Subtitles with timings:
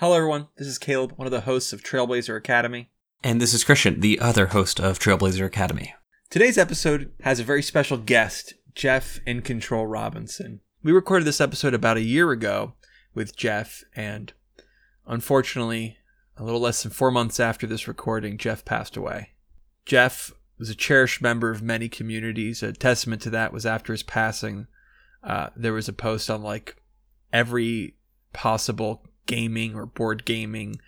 [0.00, 0.48] Hello, everyone.
[0.56, 2.88] This is Caleb, one of the hosts of Trailblazer Academy.
[3.22, 5.92] And this is Christian, the other host of Trailblazer Academy.
[6.30, 10.60] Today's episode has a very special guest, Jeff In Control Robinson.
[10.82, 12.72] We recorded this episode about a year ago
[13.14, 14.32] with Jeff, and
[15.06, 15.98] unfortunately,
[16.38, 19.32] a little less than four months after this recording, Jeff passed away.
[19.84, 22.62] Jeff was a cherished member of many communities.
[22.62, 24.66] A testament to that was after his passing,
[25.22, 26.76] uh, there was a post on like
[27.34, 27.96] every
[28.32, 30.80] possible gaming or board gaming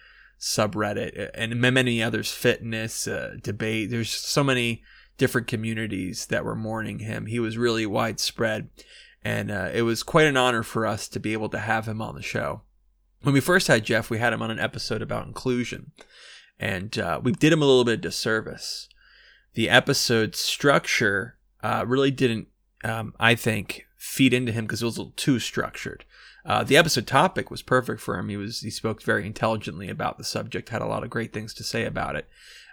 [0.42, 3.90] subreddit and many others fitness uh, debate.
[3.90, 4.82] There's so many
[5.16, 7.26] different communities that were mourning him.
[7.26, 8.68] He was really widespread
[9.24, 12.02] and uh, it was quite an honor for us to be able to have him
[12.02, 12.62] on the show.
[13.22, 15.92] When we first had jeff we had him on an episode about inclusion
[16.58, 18.88] and uh, we did him a little bit of disservice.
[19.54, 22.48] The episode structure uh, really didn't
[22.84, 26.04] um, i think feed into him because it was a little too structured
[26.44, 28.28] uh, the episode topic was perfect for him.
[28.28, 31.54] He was he spoke very intelligently about the subject, had a lot of great things
[31.54, 32.28] to say about it.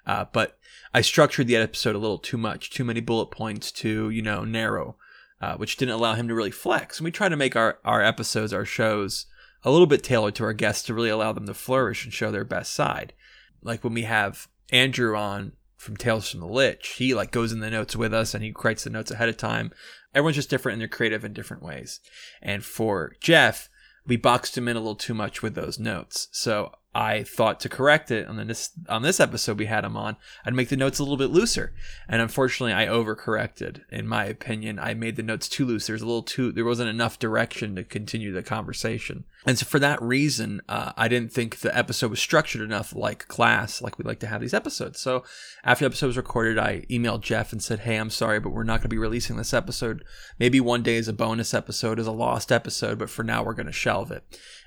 [0.06, 0.58] Uh, but
[0.94, 4.44] I structured the episode a little too much, too many bullet points, too you know
[4.44, 4.98] narrow,
[5.42, 6.98] uh, which didn't allow him to really flex.
[6.98, 9.28] And we try to make our our episodes, our shows,
[9.64, 12.32] a little bit tailored to our guests to really allow them to flourish and show
[12.32, 13.14] their best side.
[13.62, 17.60] Like when we have Andrew on from Tales from the Lich, he like goes in
[17.60, 19.72] the notes with us and he writes the notes ahead of time
[20.14, 22.00] everyone's just different and they're creative in different ways.
[22.42, 23.70] And for Jeff,
[24.06, 26.28] we boxed him in a little too much with those notes.
[26.32, 30.18] So I thought to correct it on this on this episode we had him on,
[30.44, 31.72] I'd make the notes a little bit looser.
[32.08, 33.82] And unfortunately, I overcorrected.
[33.92, 35.86] In my opinion, I made the notes too loose.
[35.86, 39.26] There's a little too there wasn't enough direction to continue the conversation.
[39.46, 43.28] And so for that reason, uh, I didn't think the episode was structured enough like
[43.28, 45.00] class, like we like to have these episodes.
[45.00, 45.24] So
[45.64, 48.64] after the episode was recorded, I emailed Jeff and said, "Hey, I'm sorry, but we're
[48.64, 50.04] not going to be releasing this episode.
[50.40, 53.54] Maybe one day as a bonus episode, as a lost episode, but for now we're
[53.54, 54.24] going to shelve it."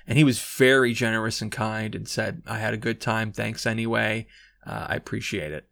[0.07, 3.31] And he was very generous and kind and said, I had a good time.
[3.31, 4.27] Thanks anyway.
[4.65, 5.67] Uh, I appreciate it.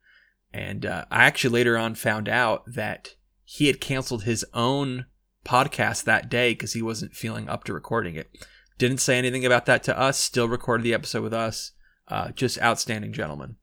[0.54, 5.06] And uh, I actually later on found out that he had canceled his own
[5.46, 8.30] podcast that day because he wasn't feeling up to recording it.
[8.78, 11.72] Didn't say anything about that to us, still recorded the episode with us.
[12.08, 13.56] Uh, just outstanding gentleman.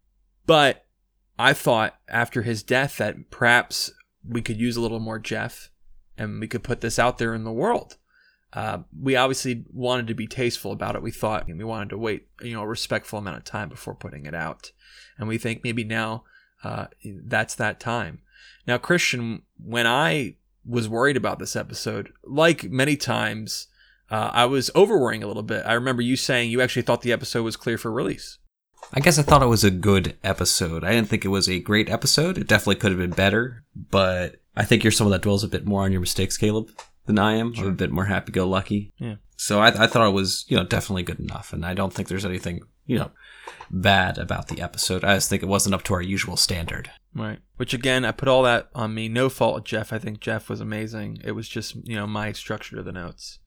[0.46, 0.86] But
[1.38, 3.92] I thought after his death that perhaps
[4.26, 5.70] we could use a little more Jeff
[6.16, 7.96] and we could put this out there in the world.
[8.52, 11.02] Uh, we obviously wanted to be tasteful about it.
[11.02, 14.26] We thought we wanted to wait, you know, a respectful amount of time before putting
[14.26, 14.72] it out,
[15.18, 16.24] and we think maybe now
[16.64, 18.20] uh, that's that time.
[18.66, 23.68] Now, Christian, when I was worried about this episode, like many times,
[24.10, 25.64] uh, I was over worrying a little bit.
[25.66, 28.38] I remember you saying you actually thought the episode was clear for release.
[28.92, 30.84] I guess I thought it was a good episode.
[30.84, 32.38] I didn't think it was a great episode.
[32.38, 35.66] It definitely could have been better, but I think you're someone that dwells a bit
[35.66, 36.70] more on your mistakes, Caleb
[37.08, 37.52] than I am.
[37.52, 37.64] Sure.
[37.64, 38.92] I'm a bit more happy-go-lucky.
[38.98, 39.16] Yeah.
[39.36, 42.08] So I, I thought it was, you know, definitely good enough, and I don't think
[42.08, 43.10] there's anything, you know,
[43.70, 45.04] bad about the episode.
[45.04, 46.90] I just think it wasn't up to our usual standard.
[47.14, 47.38] Right.
[47.56, 49.08] Which again, I put all that on me.
[49.08, 49.92] No fault, Jeff.
[49.92, 51.18] I think Jeff was amazing.
[51.24, 53.38] It was just, you know, my structure to the notes.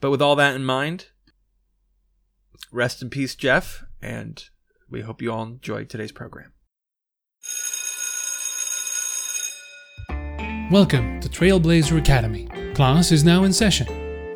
[0.00, 1.06] But with all that in mind,
[2.70, 4.44] rest in peace, Jeff, and
[4.88, 6.52] we hope you all enjoy today's program.
[10.70, 12.46] Welcome to Trailblazer Academy
[12.78, 13.88] Class is now in session.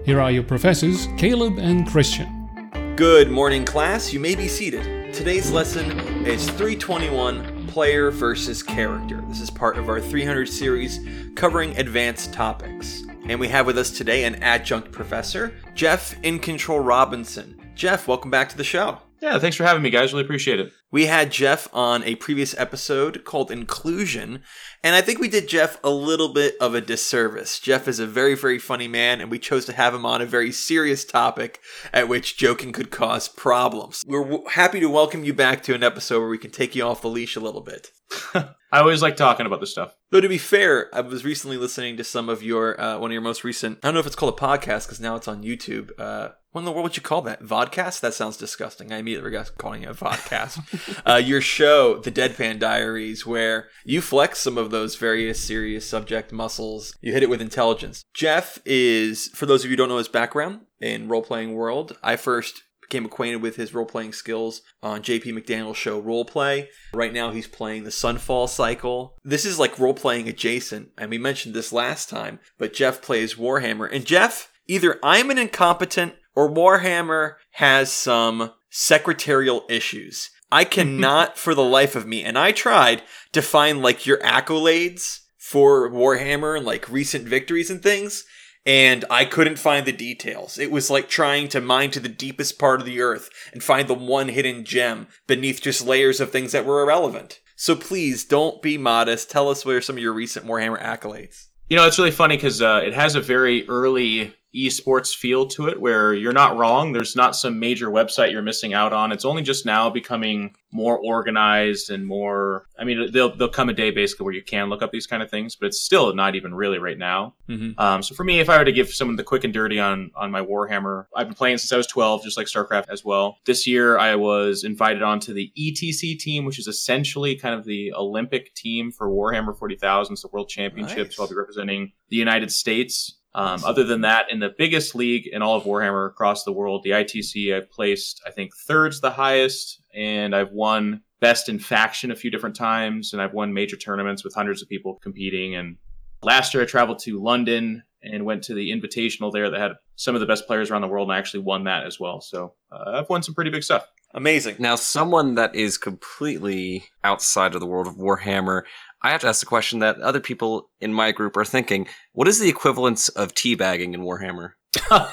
[0.04, 2.50] Here are your professors, Caleb and Christian.
[2.96, 4.12] Good morning, class.
[4.12, 5.14] You may be seated.
[5.14, 5.92] Today's lesson
[6.26, 9.22] is 321 Player versus Character.
[9.28, 10.98] This is part of our 300 series
[11.36, 13.04] covering advanced topics.
[13.28, 17.60] And we have with us today an adjunct professor, Jeff In Control Robinson.
[17.76, 18.98] Jeff, welcome back to the show.
[19.20, 20.12] Yeah, thanks for having me, guys.
[20.12, 20.72] Really appreciate it.
[20.92, 24.42] We had Jeff on a previous episode called Inclusion,
[24.84, 27.58] and I think we did Jeff a little bit of a disservice.
[27.58, 30.26] Jeff is a very, very funny man, and we chose to have him on a
[30.26, 31.60] very serious topic
[31.94, 34.04] at which joking could cause problems.
[34.06, 36.82] We're w- happy to welcome you back to an episode where we can take you
[36.82, 37.90] off the leash a little bit.
[38.34, 39.94] I always like talking about this stuff.
[40.10, 43.14] Though to be fair, I was recently listening to some of your uh, one of
[43.14, 43.78] your most recent.
[43.82, 45.90] I don't know if it's called a podcast because now it's on YouTube.
[45.98, 47.42] Uh, what in the world would you call that?
[47.42, 48.00] Vodcast?
[48.00, 48.92] That sounds disgusting.
[48.92, 51.02] I immediately regret calling it a vodcast.
[51.06, 56.30] uh, your show, The Deadpan Diaries, where you flex some of those various serious subject
[56.30, 56.94] muscles.
[57.00, 58.04] You hit it with intelligence.
[58.12, 61.96] Jeff is, for those of you who don't know his background in role playing world,
[62.02, 66.66] I first became acquainted with his role playing skills on JP McDaniel's show Roleplay.
[66.92, 69.16] Right now, he's playing the Sunfall Cycle.
[69.24, 73.36] This is like role playing adjacent, and we mentioned this last time, but Jeff plays
[73.36, 73.88] Warhammer.
[73.90, 80.30] And Jeff, either I'm an incompetent or Warhammer has some secretarial issues.
[80.50, 83.02] I cannot for the life of me, and I tried
[83.32, 88.24] to find like your accolades for Warhammer and like recent victories and things,
[88.64, 90.58] and I couldn't find the details.
[90.58, 93.88] It was like trying to mine to the deepest part of the earth and find
[93.88, 97.40] the one hidden gem beneath just layers of things that were irrelevant.
[97.56, 99.30] So please don't be modest.
[99.30, 101.46] Tell us what are some of your recent Warhammer accolades.
[101.68, 105.68] You know, it's really funny because uh, it has a very early esports feel to
[105.68, 106.92] it where you're not wrong.
[106.92, 109.12] There's not some major website you're missing out on.
[109.12, 112.66] It's only just now becoming more organized and more.
[112.78, 115.22] I mean, there'll, there'll come a day basically where you can look up these kind
[115.22, 117.34] of things, but it's still not even really right now.
[117.48, 117.78] Mm-hmm.
[117.78, 120.10] Um, so for me, if I were to give someone the quick and dirty on
[120.14, 123.38] on my Warhammer, I've been playing since I was 12, just like StarCraft as well.
[123.44, 127.92] This year, I was invited onto the ETC team, which is essentially kind of the
[127.92, 131.10] Olympic team for Warhammer 40,000, so World Championships.
[131.10, 131.16] Nice.
[131.16, 133.18] So I'll be representing the United States.
[133.34, 136.82] Um, other than that, in the biggest league in all of Warhammer across the world,
[136.82, 142.10] the ITC, I've placed, I think, third's the highest, and I've won best in faction
[142.10, 145.54] a few different times, and I've won major tournaments with hundreds of people competing.
[145.54, 145.78] And
[146.22, 150.14] last year, I traveled to London and went to the Invitational there that had some
[150.14, 152.20] of the best players around the world, and I actually won that as well.
[152.20, 153.86] So uh, I've won some pretty big stuff.
[154.14, 154.56] Amazing.
[154.58, 158.62] Now, someone that is completely outside of the world of Warhammer,
[159.04, 162.28] I have to ask the question that other people in my group are thinking: What
[162.28, 164.52] is the equivalence of teabagging in Warhammer?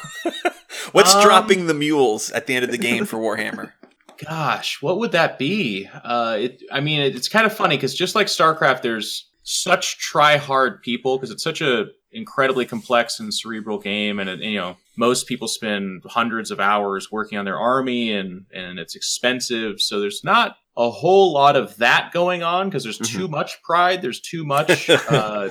[0.92, 3.72] What's Um, dropping the mules at the end of the game for Warhammer?
[4.26, 5.88] Gosh, what would that be?
[6.04, 9.98] Uh, it, I mean, it, it's kind of funny because just like StarCraft, there's such
[9.98, 14.78] try-hard people because it's such a incredibly complex and cerebral game, and it, you know
[14.98, 19.80] most people spend hundreds of hours working on their army, and and it's expensive.
[19.80, 24.02] So there's not a whole lot of that going on because there's too much pride.
[24.02, 24.90] There's too much.
[25.10, 25.50] uh,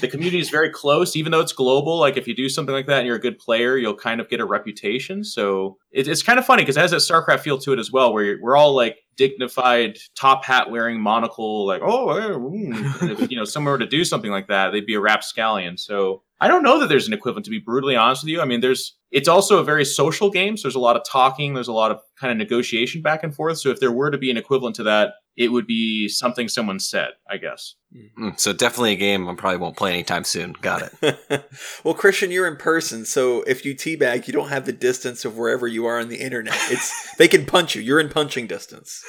[0.00, 1.98] the community is very close, even though it's global.
[1.98, 4.28] Like if you do something like that and you're a good player, you'll kind of
[4.28, 5.24] get a reputation.
[5.24, 7.90] So it, it's kind of funny because it has that StarCraft feel to it as
[7.90, 13.10] well, where you're, we're all like dignified, top hat wearing, monocle, like oh, mm.
[13.22, 15.76] If, you know, someone were to do something like that, they'd be a rapscallion.
[15.76, 17.44] So I don't know that there's an equivalent.
[17.46, 20.56] To be brutally honest with you, I mean, there's it's also a very social game.
[20.56, 21.54] So there's a lot of talking.
[21.54, 23.58] There's a lot of kind of negotiation back and forth.
[23.58, 26.80] So if there were to be an equivalent to that, it would be something someone
[26.80, 27.74] said, I guess.
[28.18, 30.54] Mm, so definitely a game I probably won't play anytime soon.
[30.60, 31.50] Got it.
[31.84, 35.36] well, Christian, you're in person, so if you teabag, you don't have the distance of
[35.36, 36.56] wherever you are on the internet.
[36.70, 37.82] It's they can punch you.
[37.82, 39.02] You're in punching distance.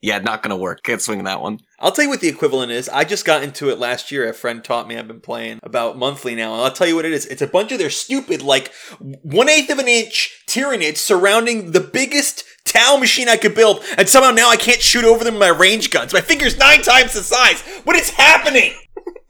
[0.00, 0.82] yeah, not gonna work.
[0.82, 1.58] Can't swing that one.
[1.78, 2.88] I'll tell you what the equivalent is.
[2.88, 4.28] I just got into it last year.
[4.28, 4.96] A friend taught me.
[4.96, 7.26] I've been playing about monthly now, and I'll tell you what it is.
[7.26, 11.80] It's a bunch of their stupid, like one eighth of an inch Tyranids surrounding the
[11.80, 15.40] biggest Tau machine I could build, and somehow now I can't shoot over them with
[15.40, 16.14] my range guns.
[16.14, 17.60] My finger's nine times the size.
[17.84, 18.72] What is happening?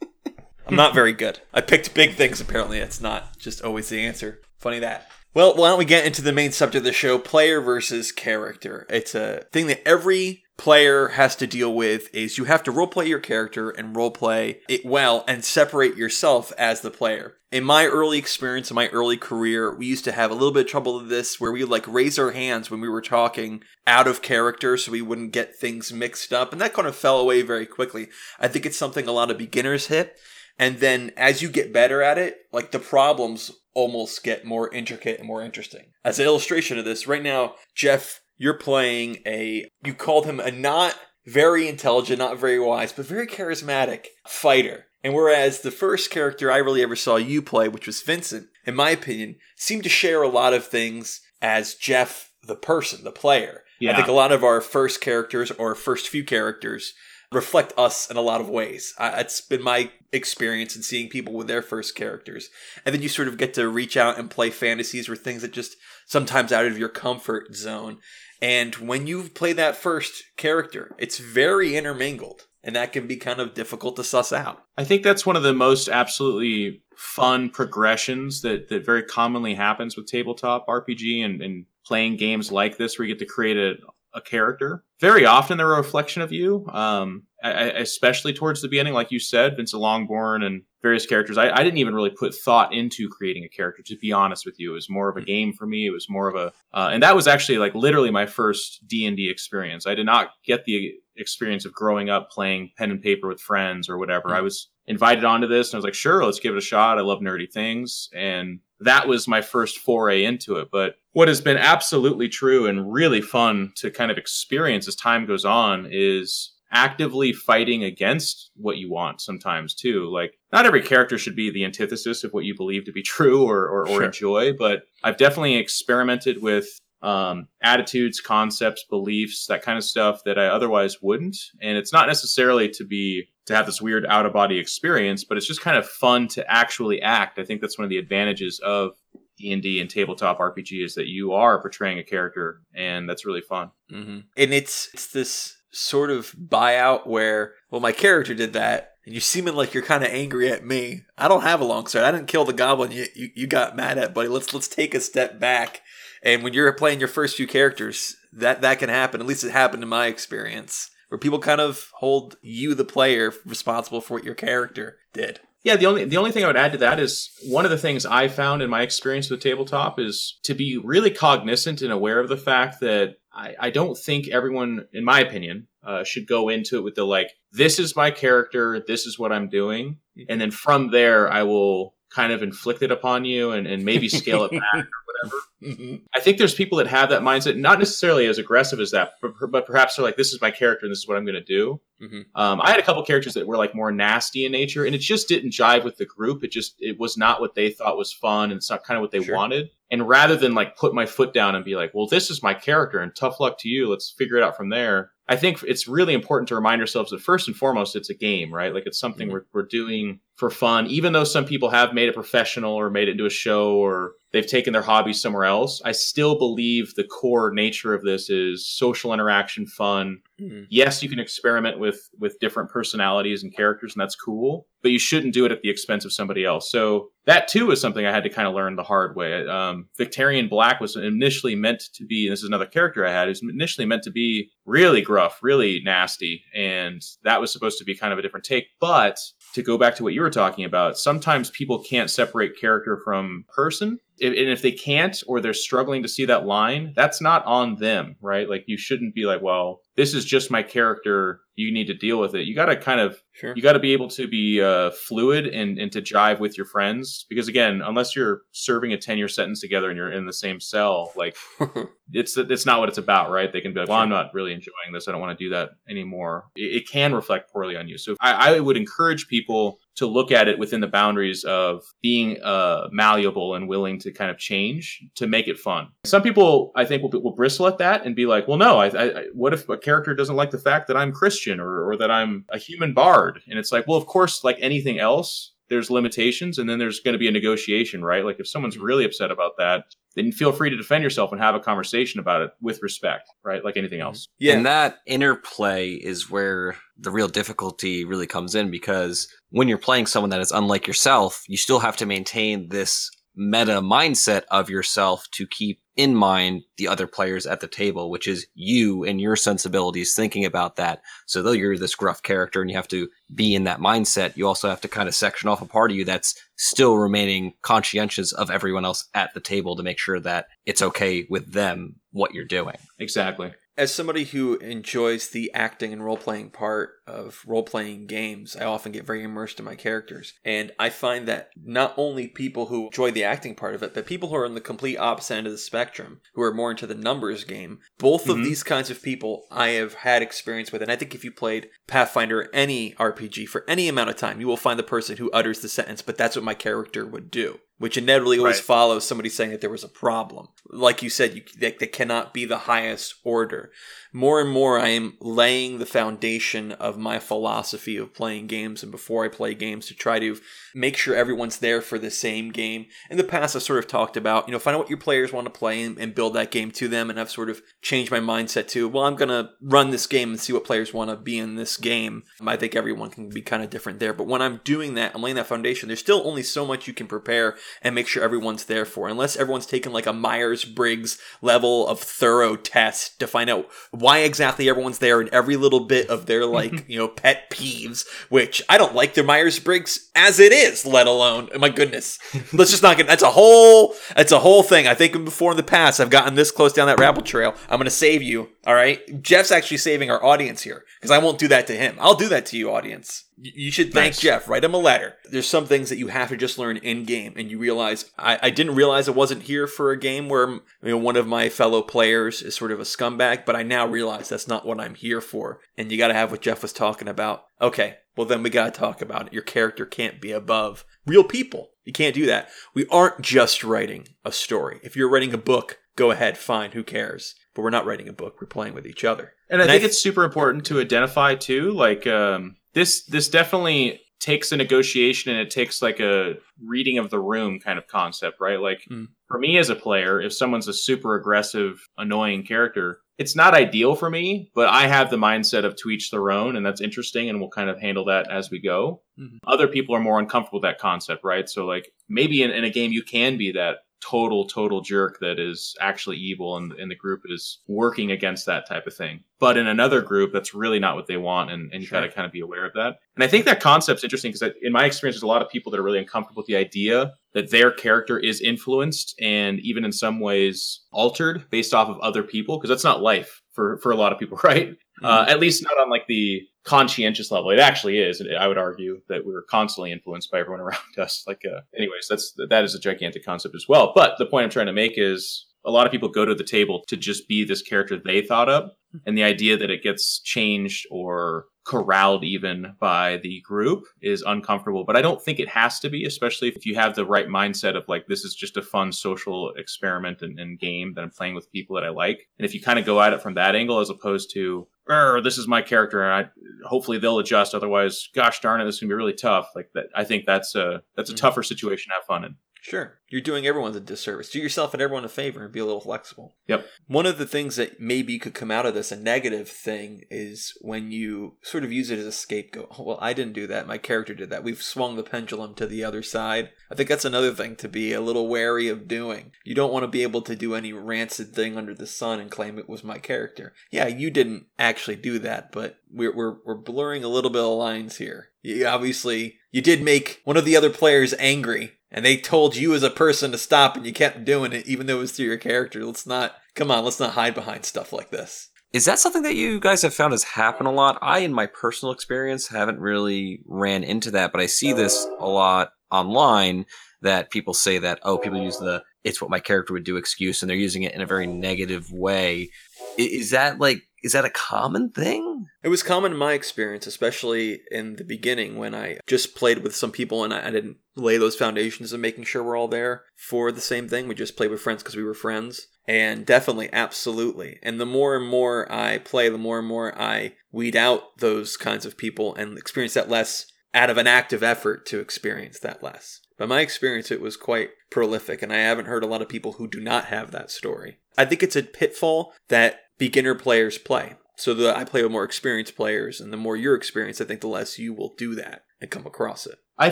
[0.67, 1.41] I'm not very good.
[1.53, 2.39] I picked big things.
[2.39, 4.39] Apparently, that's not just always the answer.
[4.59, 5.09] Funny that.
[5.33, 8.85] Well, why don't we get into the main subject of the show player versus character?
[8.89, 13.07] It's a thing that every player has to deal with is you have to roleplay
[13.07, 17.37] your character and roleplay it well and separate yourself as the player.
[17.51, 20.65] In my early experience, in my early career, we used to have a little bit
[20.65, 23.63] of trouble with this where we would like raise our hands when we were talking
[23.85, 26.51] out of character so we wouldn't get things mixed up.
[26.51, 28.09] And that kind of fell away very quickly.
[28.39, 30.17] I think it's something a lot of beginners hit.
[30.57, 35.19] And then as you get better at it, like the problems almost get more intricate
[35.19, 35.91] and more interesting.
[36.03, 40.51] As an illustration of this, right now, Jeff, you're playing a, you called him a
[40.51, 44.87] not very intelligent, not very wise, but very charismatic fighter.
[45.01, 48.75] And whereas the first character I really ever saw you play, which was Vincent, in
[48.75, 53.61] my opinion, seemed to share a lot of things as Jeff, the person, the player.
[53.79, 53.93] Yeah.
[53.93, 56.93] I think a lot of our first characters or first few characters
[57.31, 58.93] reflect us in a lot of ways.
[58.99, 62.49] I, it's been my experience in seeing people with their first characters.
[62.85, 65.53] And then you sort of get to reach out and play fantasies or things that
[65.53, 67.99] just sometimes out of your comfort zone.
[68.43, 72.47] And when you play that first character, it's very intermingled.
[72.61, 74.65] And that can be kind of difficult to suss out.
[74.77, 79.95] I think that's one of the most absolutely fun progressions that, that very commonly happens
[79.95, 83.75] with tabletop RPG and, and playing games like this where you get to create a,
[84.13, 84.83] a character.
[84.99, 89.19] Very often they're a reflection of you, um, I, especially towards the beginning, like you
[89.19, 91.37] said, Vince Longborn and various characters.
[91.37, 94.59] I, I didn't even really put thought into creating a character, to be honest with
[94.59, 94.71] you.
[94.71, 95.85] It was more of a game for me.
[95.85, 99.29] It was more of a, uh, and that was actually like literally my first D&D
[99.29, 99.85] experience.
[99.85, 103.89] I did not get the experience of growing up playing pen and paper with friends
[103.89, 104.33] or whatever.
[104.33, 106.97] I was invited onto this and I was like, sure, let's give it a shot.
[106.97, 108.09] I love nerdy things.
[108.13, 110.69] And that was my first foray into it.
[110.71, 115.25] But what has been absolutely true and really fun to kind of experience as time
[115.25, 120.11] goes on is actively fighting against what you want sometimes too.
[120.11, 123.43] Like not every character should be the antithesis of what you believe to be true
[123.43, 124.03] or, or, or Sure.
[124.03, 126.67] enjoy, but I've definitely experimented with
[127.03, 131.37] um, attitudes, concepts, beliefs, that kind of stuff that I otherwise wouldn't.
[131.61, 135.37] And it's not necessarily to be to have this weird out of body experience, but
[135.37, 137.39] it's just kind of fun to actually act.
[137.39, 138.93] I think that's one of the advantages of
[139.37, 143.71] D&D and tabletop RPG is that you are portraying a character and that's really fun.
[143.91, 144.19] Mm-hmm.
[144.37, 149.21] And it's it's this sort of buyout where, well, my character did that, and you're
[149.21, 151.03] seeming like you're kind of angry at me.
[151.17, 152.05] I don't have a long sword.
[152.05, 154.29] I didn't kill the goblin you, you, you got mad at, buddy.
[154.29, 155.81] Let's let's take a step back.
[156.21, 159.19] And when you're playing your first few characters, that that can happen.
[159.19, 163.33] At least it happened in my experience, where people kind of hold you, the player,
[163.45, 165.41] responsible for what your character did.
[165.63, 167.77] Yeah, the only the only thing I would add to that is one of the
[167.77, 172.19] things I found in my experience with tabletop is to be really cognizant and aware
[172.19, 176.49] of the fact that I, I don't think everyone, in my opinion, uh, should go
[176.49, 180.39] into it with the like, this is my character, this is what I'm doing, and
[180.39, 184.43] then from there I will kind of inflict it upon you and, and maybe scale
[184.43, 184.87] it back or
[185.23, 185.35] whatever.
[185.63, 185.95] Mm-hmm.
[186.15, 189.31] I think there's people that have that mindset, not necessarily as aggressive as that, but,
[189.49, 191.41] but perhaps they're like, this is my character and this is what I'm going to
[191.43, 191.79] do.
[192.01, 192.25] Mhm.
[192.35, 194.97] Um, I had a couple characters that were like more nasty in nature, and it
[194.97, 196.43] just didn't jive with the group.
[196.43, 199.01] It just it was not what they thought was fun, and it's not kind of
[199.01, 199.35] what they Sure.
[199.35, 199.69] wanted.
[199.89, 202.53] And rather than like put my foot down and be like, well, this is my
[202.53, 205.11] character, and tough luck to you, let's figure it out from there.
[205.27, 208.53] I think it's really important to remind ourselves that first and foremost, it's a game,
[208.53, 208.73] right?
[208.73, 209.37] Like it's something mm-hmm.
[209.53, 210.87] we're, we're doing for fun.
[210.87, 214.13] Even though some people have made it professional or made it into a show or
[214.33, 218.67] they've taken their hobby somewhere else, I still believe the core nature of this is
[218.67, 220.19] social interaction, fun.
[220.41, 220.65] Mhm.
[220.69, 224.67] Yes, you can experiment with with different personalities and characters, and that's cool.
[224.81, 226.69] But you shouldn't do it at the expense of somebody else.
[226.69, 229.47] So that too is something I had to kind of learn the hard way.
[229.47, 232.25] Um, Victorian Black was initially meant to be.
[232.27, 233.29] And this is another character I had.
[233.29, 237.95] Is initially meant to be really gruff, really nasty, and that was supposed to be
[237.95, 238.65] kind of a different take.
[238.81, 239.19] But
[239.53, 243.45] to go back to what you were talking about, sometimes people can't separate character from
[243.55, 243.99] person.
[244.21, 248.15] And if they can't, or they're struggling to see that line, that's not on them,
[248.21, 248.49] right?
[248.49, 251.41] Like you shouldn't be like, well, this is just my character.
[251.55, 252.47] You need to deal with it.
[252.47, 253.53] You got to kind of Sure.
[253.55, 256.67] you got to be able to be uh, fluid and, and to jive with your
[256.67, 260.33] friends because again unless you're serving a 10 year sentence together and you're in the
[260.33, 261.35] same cell like
[262.11, 264.53] it's it's not what it's about right they can be like well i'm not really
[264.53, 267.87] enjoying this i don't want to do that anymore it, it can reflect poorly on
[267.87, 271.83] you so I, I would encourage people to look at it within the boundaries of
[272.01, 275.87] being uh, malleable and willing to kind of change to make it fun.
[276.03, 278.79] Some people, I think, will, will bristle at that and be like, "Well, no.
[278.79, 281.97] I, I, what if a character doesn't like the fact that I'm Christian or, or
[281.97, 285.89] that I'm a human bard?" And it's like, well, of course, like anything else, there's
[285.89, 288.25] limitations, and then there's going to be a negotiation, right?
[288.25, 288.85] Like if someone's mm-hmm.
[288.85, 289.85] really upset about that,
[290.15, 293.63] then feel free to defend yourself and have a conversation about it with respect, right?
[293.63, 294.07] Like anything mm-hmm.
[294.07, 294.27] else.
[294.39, 294.53] Yeah.
[294.53, 300.05] And that interplay is where the real difficulty really comes in because when you're playing
[300.05, 305.27] someone that is unlike yourself, you still have to maintain this meta mindset of yourself
[305.31, 309.35] to keep in mind the other players at the table, which is you and your
[309.35, 311.01] sensibilities thinking about that.
[311.27, 314.47] So though you're this gruff character and you have to be in that mindset, you
[314.47, 318.31] also have to kind of section off a part of you that's still remaining conscientious
[318.31, 322.33] of everyone else at the table to make sure that it's okay with them what
[322.33, 322.77] you're doing.
[322.99, 323.53] Exactly.
[323.77, 328.65] As somebody who enjoys the acting and role playing part of role playing games, I
[328.65, 330.33] often get very immersed in my characters.
[330.45, 334.05] And I find that not only people who enjoy the acting part of it, but
[334.05, 336.87] people who are on the complete opposite end of the spectrum, who are more into
[336.87, 338.43] the numbers game, both of Mhm.
[338.43, 340.81] these kinds of people I have had experience with.
[340.81, 344.47] And I think if you played Pathfinder any RPG for any amount of time, you
[344.47, 347.59] will find the person who utters the sentence, but that's what my character would do.
[347.83, 348.63] Which inevitably always Right.
[348.63, 350.47] follows somebody saying that there was a problem.
[350.69, 353.73] Like you said, you, that, that cannot be the highest order
[354.13, 358.91] more and more I am laying the foundation of my philosophy of playing games and
[358.91, 360.37] before I play games to try to
[360.75, 362.85] make sure everyone's there for the same game.
[363.09, 365.33] In the past, I've sort of talked about, you know, find out what your players
[365.33, 367.09] want to play and, and build that game to them.
[367.09, 370.29] And I've sort of changed my mindset to, well, I'm going to run this game
[370.29, 372.23] and see what players want to be in this game.
[372.45, 374.13] I think everyone can be kind of different there.
[374.13, 375.87] But when I'm doing that, I'm laying that foundation.
[375.87, 379.07] There's still only so much you can prepare and make sure everyone's there for.
[379.07, 383.69] Unless everyone's taken like a Myers Briggs level of thorough test to find out
[384.03, 388.05] why exactly everyone's there and every little bit of their like you know pet peeves
[388.29, 392.19] which i don't like their myers-briggs as it is let alone my goodness.
[392.53, 394.87] Let's just not get that's a whole that's a whole thing.
[394.87, 397.55] I think before in the past i've gotten this close down that rabbit trail.
[397.69, 399.21] I'm gonna save you all right?
[399.21, 401.97] Jeff's actually saving our audience here because i won't do that to him.
[401.99, 403.25] I'll do that to you audience.
[403.37, 404.19] You should thank Nice.
[404.19, 404.47] jeff.
[404.47, 405.15] Write him a letter.
[405.29, 408.39] There's some things that you have to just learn in game and you realize I,
[408.43, 411.49] I didn't realize i wasn't here for a game where you know one of my
[411.49, 414.95] fellow players is sort of a scumbag but i now realize that's not what i'm
[414.95, 417.45] here for and you got to have what jeff was talking about.
[417.61, 419.33] Okay well then we got to talk about it.
[419.33, 421.71] Your character can't be above real people.
[421.83, 422.47] You can't do that.
[422.73, 424.79] We aren't just writing a story.
[424.83, 426.37] If you're writing a book go ahead.
[426.37, 426.71] Fine.
[426.71, 428.37] Who cares but we're not writing a book.
[428.41, 429.33] We're playing with each other.
[429.49, 431.71] And I And I think th- it's super important to identify too.
[431.71, 437.09] Like um, this, this definitely takes a negotiation and it takes like a reading of
[437.09, 438.59] the room kind of concept, right?
[438.59, 439.07] Like Mm.
[439.27, 443.95] for me as a player, if someone's a super aggressive, annoying character, it's not ideal
[443.95, 444.49] for me.
[444.55, 447.49] But I have the mindset of to each their own, and that's interesting, and we'll
[447.49, 449.01] kind of handle that as we go.
[449.19, 449.37] Mhm.
[449.45, 451.47] Other people are more uncomfortable with that concept, right?
[451.49, 455.39] So like maybe in, in a game you can be that total total jerk that
[455.39, 459.23] is actually evil and, and the group is working against that type of thing.
[459.39, 462.01] But in another group that's really not what they want and, and you Sure.
[462.01, 462.97] got to kind of be aware of that.
[463.15, 465.71] And i think that concept's interesting because in my experience there's a lot of people
[465.71, 469.91] that are really uncomfortable with the idea that their character is influenced and even in
[469.91, 473.95] some ways altered based off of other people because that's not life for for a
[473.95, 477.51] lot of people right uh, at least not on like the conscientious level.
[477.51, 478.21] It actually is.
[478.21, 481.23] and I would argue that we were constantly influenced by everyone around us.
[481.27, 483.91] Like, uh, anyways, that's that is a gigantic concept as well.
[483.93, 486.43] But the point I'm trying to make is a lot of people go to the
[486.43, 490.19] table to just be this character they thought up, and the idea that it gets
[490.19, 494.83] changed or corralled even by the group is uncomfortable.
[494.85, 497.77] But I don't think it has to be, especially if you have the right mindset
[497.77, 501.35] of like this is just a fun social experiment and, and game that I'm playing
[501.35, 502.27] with people that I like.
[502.37, 505.21] And if you kind of go at it from that angle as opposed to "Err,
[505.21, 507.55] this is my character and I hopefully they'll adjust.
[507.55, 509.47] Otherwise, gosh darn it, this is gonna be really tough.
[509.55, 511.17] Like that, I think that's a that's a Mhm.
[511.17, 512.35] tougher situation to have fun in.
[512.63, 512.99] Sure.
[513.09, 514.29] You're doing everyone a disservice.
[514.29, 516.37] Do yourself and everyone a favor and be a little flexible.
[516.47, 516.65] Yep.
[516.87, 520.57] One of the things that maybe could come out of this, a negative thing, is
[520.61, 522.69] when you sort of use it as a scapegoat.
[522.79, 523.67] Oh, well, I didn't do that.
[523.67, 524.45] My character did that.
[524.45, 526.51] We've swung the pendulum to the other side.
[526.71, 529.33] I think that's another thing to be a little wary of doing.
[529.43, 532.31] You don't want to be able to do any rancid thing under the sun and
[532.31, 533.53] claim it was my character.
[533.71, 537.57] Yeah, you didn't actually do that, but we're, we're, we're blurring a little bit of
[537.57, 538.29] lines here.
[538.41, 542.73] You, obviously, you did make one of the other players angry, and they told you
[542.73, 545.27] as a person to stop, and you kept doing it, even though it was through
[545.27, 545.85] your character.
[545.85, 548.49] Let's not, come on, let's not hide behind stuff like this.
[548.73, 550.97] Is that something that you guys have found has happened a lot?
[550.99, 555.27] I, in my personal experience, haven't really ran into that, but I see this a
[555.27, 556.65] lot online
[557.03, 560.41] that people say that, oh, people use the it's what my character would do excuse
[560.41, 562.49] and they're using it in a very negative way.
[562.97, 565.47] Is that like, is that a common thing?
[565.63, 569.75] It was common in my experience, especially in the beginning when I just played with
[569.75, 573.51] some people and I, didn't lay those foundations of making sure we're all there for
[573.51, 574.07] the same thing.
[574.07, 575.67] We just played with friends because we were friends.
[575.87, 577.59] And definitely, absolutely.
[577.63, 581.57] And the more and more I play, the more and more I weed out those
[581.57, 585.81] kinds of people and experience that less out of an active effort to experience that
[585.81, 586.19] less.
[586.37, 589.53] By my experience, it was quite prolific, and I haven't heard a lot of people
[589.53, 590.97] who do not have that story.
[591.17, 594.15] I think it's a pitfall that beginner players play.
[594.35, 597.41] So that I play with more experienced players, and the more you're experienced, I think
[597.41, 599.59] the less you will do that and come across it.
[599.77, 599.91] I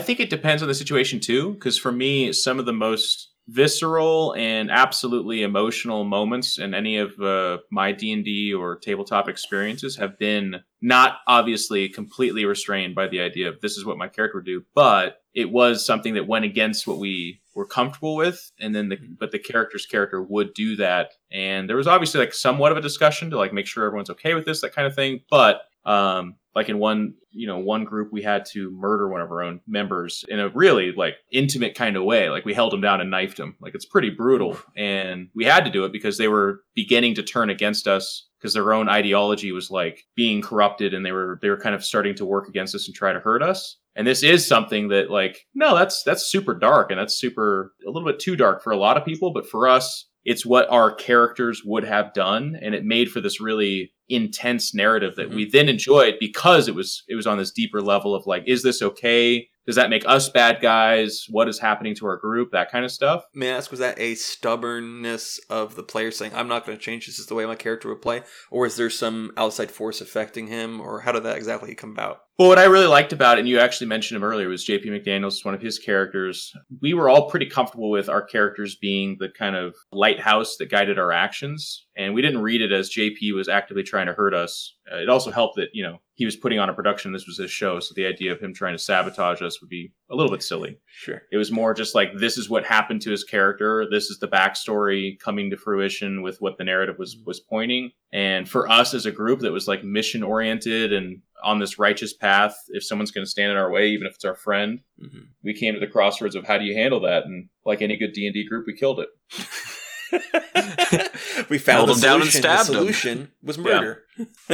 [0.00, 4.34] think it depends on the situation too, because for me, some of the most visceral
[4.36, 10.54] and absolutely emotional moments in any of uh, my d&d or tabletop experiences have been
[10.80, 14.62] not obviously completely restrained by the idea of this is what my character would do
[14.76, 18.98] but it was something that went against what we were comfortable with and then the
[19.18, 21.12] but the character's character would do that.
[21.30, 24.34] And there was obviously like somewhat of a discussion to like make sure everyone's okay
[24.34, 25.20] with this that kind of thing.
[25.30, 29.30] But um like in one you know one group we had to murder one of
[29.30, 32.28] our own members in a really like intimate kind of way.
[32.30, 33.56] Like we held him down and knifed him.
[33.60, 34.58] Like it's pretty brutal.
[34.76, 38.54] And we had to do it because they were beginning to turn against us because
[38.54, 42.14] their own ideology was like being corrupted and they were they were kind of starting
[42.16, 45.46] to work against us and try to hurt us and this is something that like
[45.54, 48.78] no that's that's super dark and that's super a little bit too dark for a
[48.78, 52.84] lot of people but for us it's what our characters would have done and it
[52.84, 55.36] made for this really intense narrative that mm-hmm.
[55.36, 58.62] we then enjoyed because it was it was on this deeper level of like is
[58.62, 62.70] this okay does that make us bad guys what is happening to our group that
[62.70, 66.48] kind of stuff May I ask, was that a stubbornness of the player saying, I'm
[66.48, 68.22] not going to change, this is the way my character would play?
[68.50, 70.80] Or is there some outside force affecting him?
[70.80, 72.20] Or how did that exactly come about?
[72.38, 74.86] Well, what I really liked about it, and you actually mentioned him earlier, was JP
[74.86, 76.52] McDaniels, one of his characters.
[76.80, 80.98] We were all pretty comfortable with our characters being the kind of lighthouse that guided
[80.98, 81.86] our actions.
[81.94, 84.74] And we didn't read it as JP was actively trying to hurt us.
[84.90, 87.12] Uh, it also helped that, you know, he was putting on a production.
[87.12, 87.80] This was his show.
[87.80, 90.78] So the idea of him trying to sabotage us would be a little bit silly.
[90.86, 91.22] Sure.
[91.30, 93.86] It was more just like, this is what happened to his character.
[93.90, 97.90] This is the backstory coming to fruition with what the narrative was, was pointing.
[98.12, 102.12] And for us as a group that was like mission oriented and on this righteous
[102.12, 105.26] path, if someone's going to stand in our way, even if it's our friend, Mhm.
[105.42, 107.24] we came to the crossroads of how do you handle that?
[107.24, 109.08] And like any good D and D group, we killed it.
[111.48, 112.40] we found the him down and solution.
[112.40, 112.78] stabbed the him.
[112.78, 114.04] solution was murder.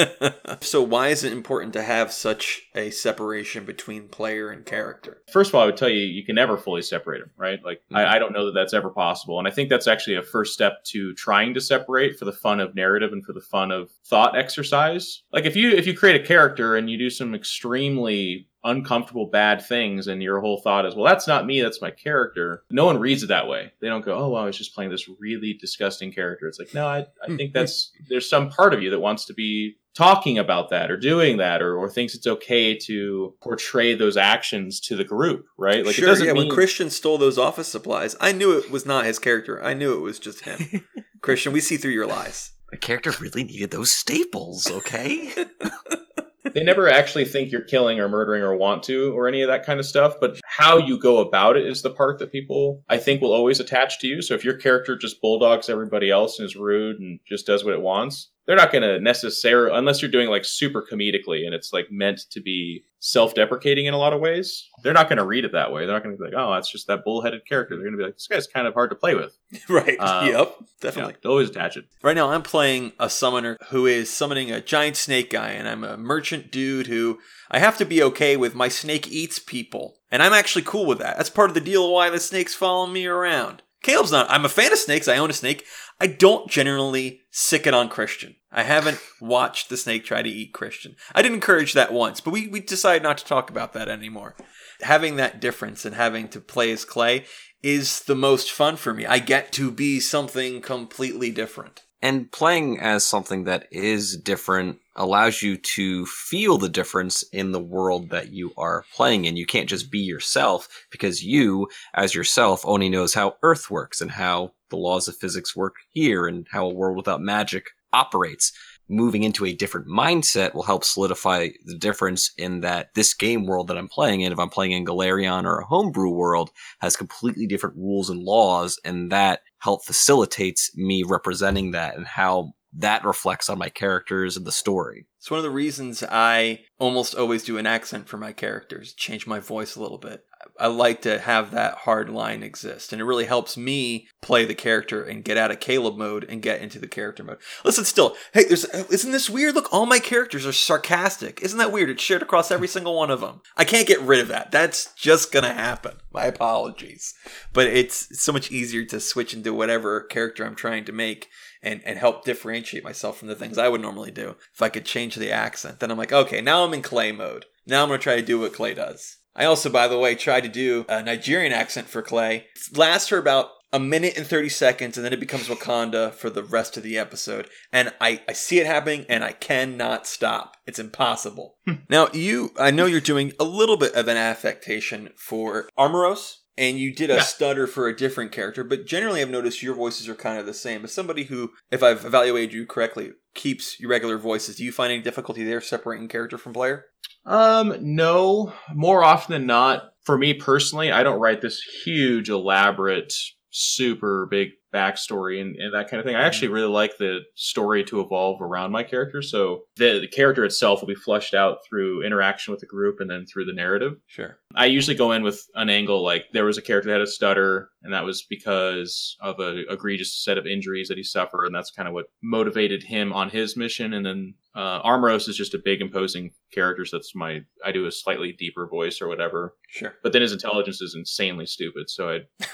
[0.60, 5.22] so why is it important to have such a separation between player and character?
[5.32, 7.58] First of all, I would tell you, you can never fully separate them, right?
[7.64, 8.14] Like, I, mm-hmm.
[8.14, 9.38] I don't know that that's ever possible.
[9.38, 12.60] And I think that's actually a first step to trying to separate for the fun
[12.60, 15.22] of narrative and for the fun of thought exercise.
[15.32, 19.64] Like, if you if you create a character and you do some extremely uncomfortable bad
[19.64, 22.64] things and your whole thought is well that's not me that's my character.
[22.70, 23.72] No one reads it that way.
[23.80, 26.48] They don't go oh well i was just playing this really disgusting character.
[26.48, 27.58] It's like no i, I hmm, think hmm.
[27.58, 31.38] that's there's some part of you that wants to be talking about that or doing
[31.38, 35.84] that or, or thinks it's okay to portray those actions to the group right?
[35.84, 36.46] Like sure, yeah mean...
[36.46, 39.62] when christian stole those office supplies i knew it was not his character.
[39.62, 40.84] I knew it was just him.
[41.20, 42.52] Christian we see through your lies.
[42.70, 45.32] The character really needed those staples okay
[46.54, 49.64] they never actually think you're killing or murdering or want to or any of that
[49.64, 52.96] kind of stuff but how you go about it is the part that people i
[52.96, 54.22] think will always attach to you.
[54.22, 57.74] So if your character just bulldogs everybody else and is rude and just does what
[57.74, 61.72] it wants they're not going to necessarily unless you're doing like super comedically and it's
[61.72, 65.44] like meant to be self-deprecating in a lot of ways they're not going to read
[65.44, 65.86] it that way.
[65.86, 67.76] They're not going to be like oh that's just that bullheaded character.
[67.76, 69.36] They're going to be like this guy's kind of hard to play with.
[69.68, 69.98] Right.
[70.00, 70.56] Um, yep.
[70.80, 71.14] Definitely.
[71.22, 74.96] yeah, always attach it right now i'm playing a summoner who is summoning a giant
[74.96, 77.18] snake guy and i'm a merchant dude who
[77.50, 80.98] i have to be okay with my snake eats people and i'm actually cool with
[80.98, 81.16] that.
[81.16, 83.62] That's part of the deal why the snakes follow me around.
[83.82, 84.30] Caleb's not.
[84.30, 85.06] I'm a fan of snakes.
[85.08, 85.64] I own a snake.
[86.00, 88.36] I don't generally sic it on Christian.
[88.52, 90.94] I haven't watched the snake try to eat Christian.
[91.14, 94.36] I did encourage that once, but we, we decided not to talk about that anymore.
[94.80, 97.24] Having that difference and having to play as Clay
[97.62, 99.06] is the most fun for me.
[99.06, 101.82] I get to be something completely different.
[102.00, 107.60] And playing as something that is different allows you to feel the difference in the
[107.60, 109.36] world that you are playing in.
[109.36, 114.10] You can't just be yourself because you, as yourself, only knows how Earth works and
[114.10, 118.52] how the laws of physics work here and how a world without magic operates.
[118.90, 123.68] Moving into a different mindset will help solidify the difference in that this game world
[123.68, 127.46] that I'm playing in, if I'm playing in Golarion or a homebrew world, has completely
[127.46, 133.50] different rules and laws, and that help facilitates me representing that and how that reflects
[133.50, 135.06] on my characters and the story.
[135.18, 139.26] It's one of the reasons I almost always do an accent for my characters, change
[139.26, 140.24] my voice a little bit.
[140.60, 144.54] I like to have that hard line exist, and it really helps me play the
[144.54, 147.38] character and get out of Caleb mode and get into the character mode.
[147.64, 149.56] Listen, still, hey, there's uh, isn't this weird?
[149.56, 151.40] Look, all my characters are sarcastic.
[151.42, 151.90] Isn't that weird?
[151.90, 153.40] It's shared across every single one of them.
[153.56, 154.52] I can't get rid of that.
[154.52, 155.96] That's just gonna happen.
[156.12, 157.14] My apologies,
[157.52, 161.28] but it's so much easier to switch into whatever character I'm trying to make
[161.68, 164.36] and, and help differentiate myself from the things I would normally do.
[164.54, 167.44] If I could change the accent, then I'm like, okay, now I'm in Clay mode.
[167.66, 169.18] Now I'm going to try to do what Clay does.
[169.36, 172.46] I also, by the way, tried to do a Nigerian accent for Clay.
[172.56, 176.30] It lasts for about a minute and 30 seconds, and then it becomes Wakanda for
[176.30, 177.48] the rest of the episode.
[177.70, 180.56] And I, I see it happening, and I cannot stop.
[180.66, 181.56] It's impossible.
[181.66, 181.74] Hmm.
[181.90, 186.76] now, you, I know you're doing a little bit of an affectation for Armoros and
[186.76, 187.22] you did a yeah.
[187.22, 190.52] stutter for a different character, but generally I've noticed your voices are kind of the
[190.52, 190.84] same.
[190.84, 194.92] As somebody who, if I've evaluated you correctly, keeps your regular voices, do you find
[194.92, 196.86] any difficulty there separating character from player?
[197.24, 198.52] Um, no.
[198.74, 203.14] More often than not, for me personally, I don't write this huge, elaborate,
[203.50, 206.14] super big backstory and, and that kind of thing.
[206.14, 206.54] I actually mm-hmm.
[206.54, 209.22] really like the story to evolve around my character.
[209.22, 213.10] So the, the character itself will be fleshed out through interaction with the group and
[213.10, 213.96] then through the narrative.
[214.06, 214.38] Sure.
[214.54, 217.06] I usually go in with an angle like there was a character that had a
[217.06, 221.54] stutter, and that was because of a egregious set of injuries that he suffered, and
[221.54, 223.94] that's kind of what motivated him on his mission.
[223.94, 226.84] And then uh, Armoros is just a big, imposing character.
[226.84, 229.54] So that's my I do a slightly deeper voice or whatever.
[229.68, 229.94] Sure.
[230.02, 232.18] But then his intelligence is insanely stupid, so I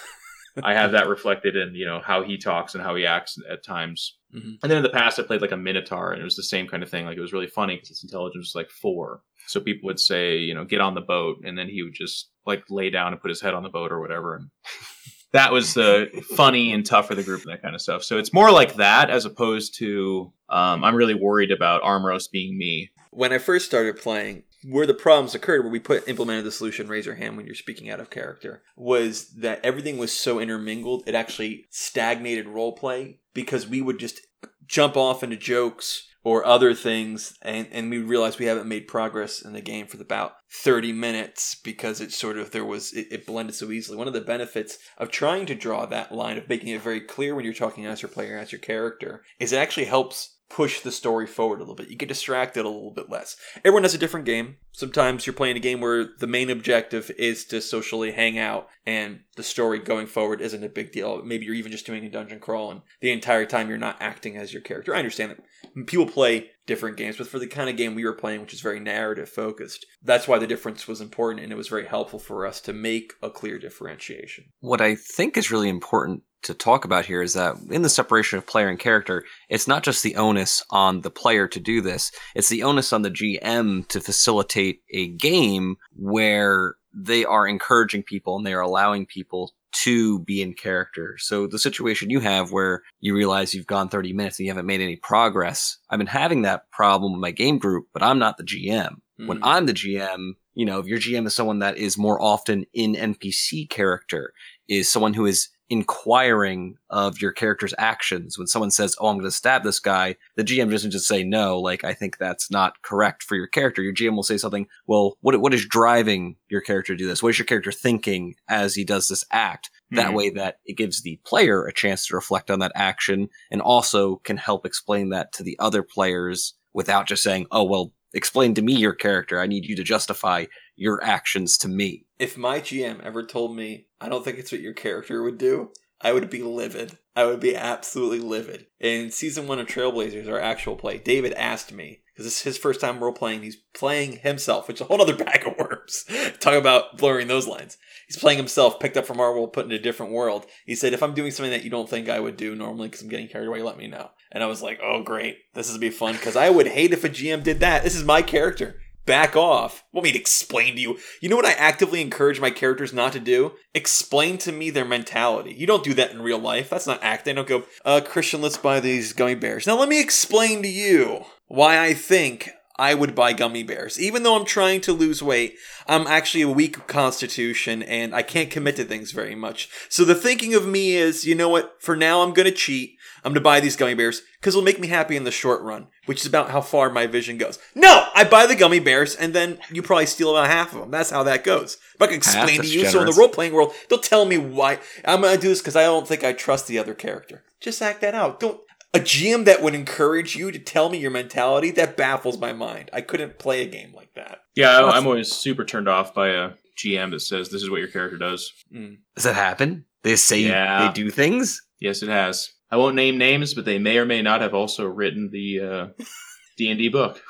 [0.63, 3.65] I have that reflected in you know how he talks and how he acts at
[3.65, 4.19] times.
[4.35, 4.55] Mm-hmm.
[4.63, 6.67] And then in the past, I played like a Minotaur, and it was the same
[6.67, 7.07] kind of thing.
[7.07, 9.23] Like it was really funny because his intelligence was like four.
[9.47, 12.31] So people would say, you know, get on the boat, and then he would just
[12.47, 14.37] like lay down and put his head on the boat or whatever.
[14.37, 14.51] And
[15.33, 18.05] that was uh, funny and tough for the group and that kind of stuff.
[18.05, 22.57] So it's more like that as opposed to um, I'm really worried about Armoros being
[22.57, 22.91] me.
[23.11, 26.89] When I first started playing, where the problems occurred, where we put implemented the solution,
[26.89, 31.03] raise your hand when you're speaking out of character, was that everything was so intermingled,
[31.07, 34.21] it actually stagnated role play because we would just
[34.67, 39.43] jump off into jokes or other things and, and we realized we haven't made progress
[39.43, 43.27] in the game for about 30 minutes because it sort of there was it, it,
[43.27, 43.99] blended so easily.
[43.99, 47.35] One of the benefits of trying to draw that line of making it very clear
[47.35, 50.93] when you're talking as your player as your character is it actually helps push the
[50.93, 51.89] story forward a little bit.
[51.89, 53.37] You get distracted a little bit less.
[53.65, 54.59] Everyone has a different game.
[54.71, 59.21] Sometimes you're playing a game where the main objective is to socially hang out and
[59.35, 61.21] the story going forward isn't a big deal.
[61.25, 64.37] Maybe you're even just doing a dungeon crawl and the entire time you're not acting
[64.37, 64.95] as your character.
[64.95, 68.13] I understand that people play different games, but for the kind of game we were
[68.13, 71.69] playing, which is very narrative focused, that's why the difference was important and it was
[71.69, 74.45] very helpful for us to make a clear differentiation.
[74.61, 78.39] What I think is really important to talk about here is that in the separation
[78.39, 82.13] of player and character, it's not just the onus on the player to do this,
[82.35, 88.37] it's the onus on the GM to facilitate a game where they are encouraging people
[88.37, 91.17] and they are allowing people to be in character.
[91.19, 94.67] So the situation you have where you realize you've gone 30 minutes and you haven't
[94.67, 95.79] made any progress.
[95.91, 98.91] I've been having that problem with my game group, but I'm not the GM.
[98.91, 99.27] Mm-hmm.
[99.27, 102.67] When I'm the GM, you know, if your GM is someone that is more often
[102.73, 104.33] in NPC character,
[104.69, 108.39] is someone who is inquiring of your character's actions.
[108.39, 111.25] When someone says, "Oh, I'm going to stab this guy," the GM doesn't just say
[111.25, 111.59] no.
[111.59, 113.83] Like, I think that's not correct for your character.
[113.83, 114.67] Your GM will say something.
[114.87, 117.23] Well, what what is driving your character to do this?
[117.23, 119.71] What is your character thinking as he does this act?
[119.93, 119.97] Mm-hmm.
[119.97, 123.61] That way, that it gives the player a chance to reflect on that action, and
[123.63, 128.55] also can help explain that to the other players without just saying, "Oh, well." Explain
[128.55, 129.41] to me your character.
[129.41, 130.45] I need you to justify
[130.77, 132.07] your actions to me.
[132.19, 135.71] If my GM ever told me, I don't think it's what your character would do,
[136.01, 136.99] I would be livid.
[137.17, 138.67] I would be absolutely livid.
[138.81, 142.59] In season one of Trailblazers, our actual play, David asked me, because this is his
[142.59, 146.05] first time role playing, he's playing himself, which is a whole other bag of worms.
[146.41, 147.79] Talk about blurring those lines.
[148.07, 150.47] He's playing himself, picked up from our world, put in a different world.
[150.67, 153.03] He said, if I'm doing something that you don't think I would do normally because
[153.03, 154.11] I'm getting carried away, let me know.
[154.31, 155.39] And I was like, oh, great.
[155.55, 157.83] This is be fun because I would hate if a GM did that.
[157.83, 159.85] This is my character back off.
[159.93, 160.99] Want me to explain to you?
[161.21, 163.53] You know what I actively encourage my characters not to do?
[163.75, 165.55] Explain to me their mentality.
[165.55, 166.71] You don't do that in real life.
[166.71, 167.37] That's not acting.
[167.37, 169.67] don't go, uh, Christian, let's buy these gummy bears.
[169.67, 174.01] Now let me explain to you why I think I would buy gummy bears.
[174.01, 175.57] Even though I'm trying to lose weight,
[175.87, 179.69] I'm actually a weak constitution and I can't commit to things very much.
[179.89, 181.77] So the thinking of me is, you know what?
[181.81, 182.97] For now, I'm going to cheat.
[183.19, 185.63] I'm going to buy these gummy bears because it'll make me happy in the short
[185.63, 187.59] run, which is about how far my vision goes.
[187.75, 190.91] No, I buy the gummy bears and then you probably steal about half of them.
[190.91, 191.79] That's how that goes.
[191.99, 192.83] But I can explain to you.
[192.83, 192.93] Generous.
[192.93, 195.61] So in the role playing world, they'll tell me why I'm going to do this
[195.61, 197.45] because I don't think I trust the other character.
[197.61, 198.41] Just act that out.
[198.41, 198.61] Don't.
[198.95, 202.91] A GM that would encourage you to tell me your mentality, that baffles my mind.
[202.93, 204.39] I couldn't play a game like that.
[204.55, 207.81] Yeah, I, am always super turned off by a GM that says this is what
[207.81, 208.53] your character does.
[208.73, 208.99] Mm.
[209.17, 209.85] Does that happen?
[210.05, 210.87] They say yeah.
[210.87, 211.61] they do things?
[211.81, 212.51] Yes, it has.
[212.71, 215.87] I won't name names, but they may or may not have also written the uh,
[216.57, 217.21] D and D book.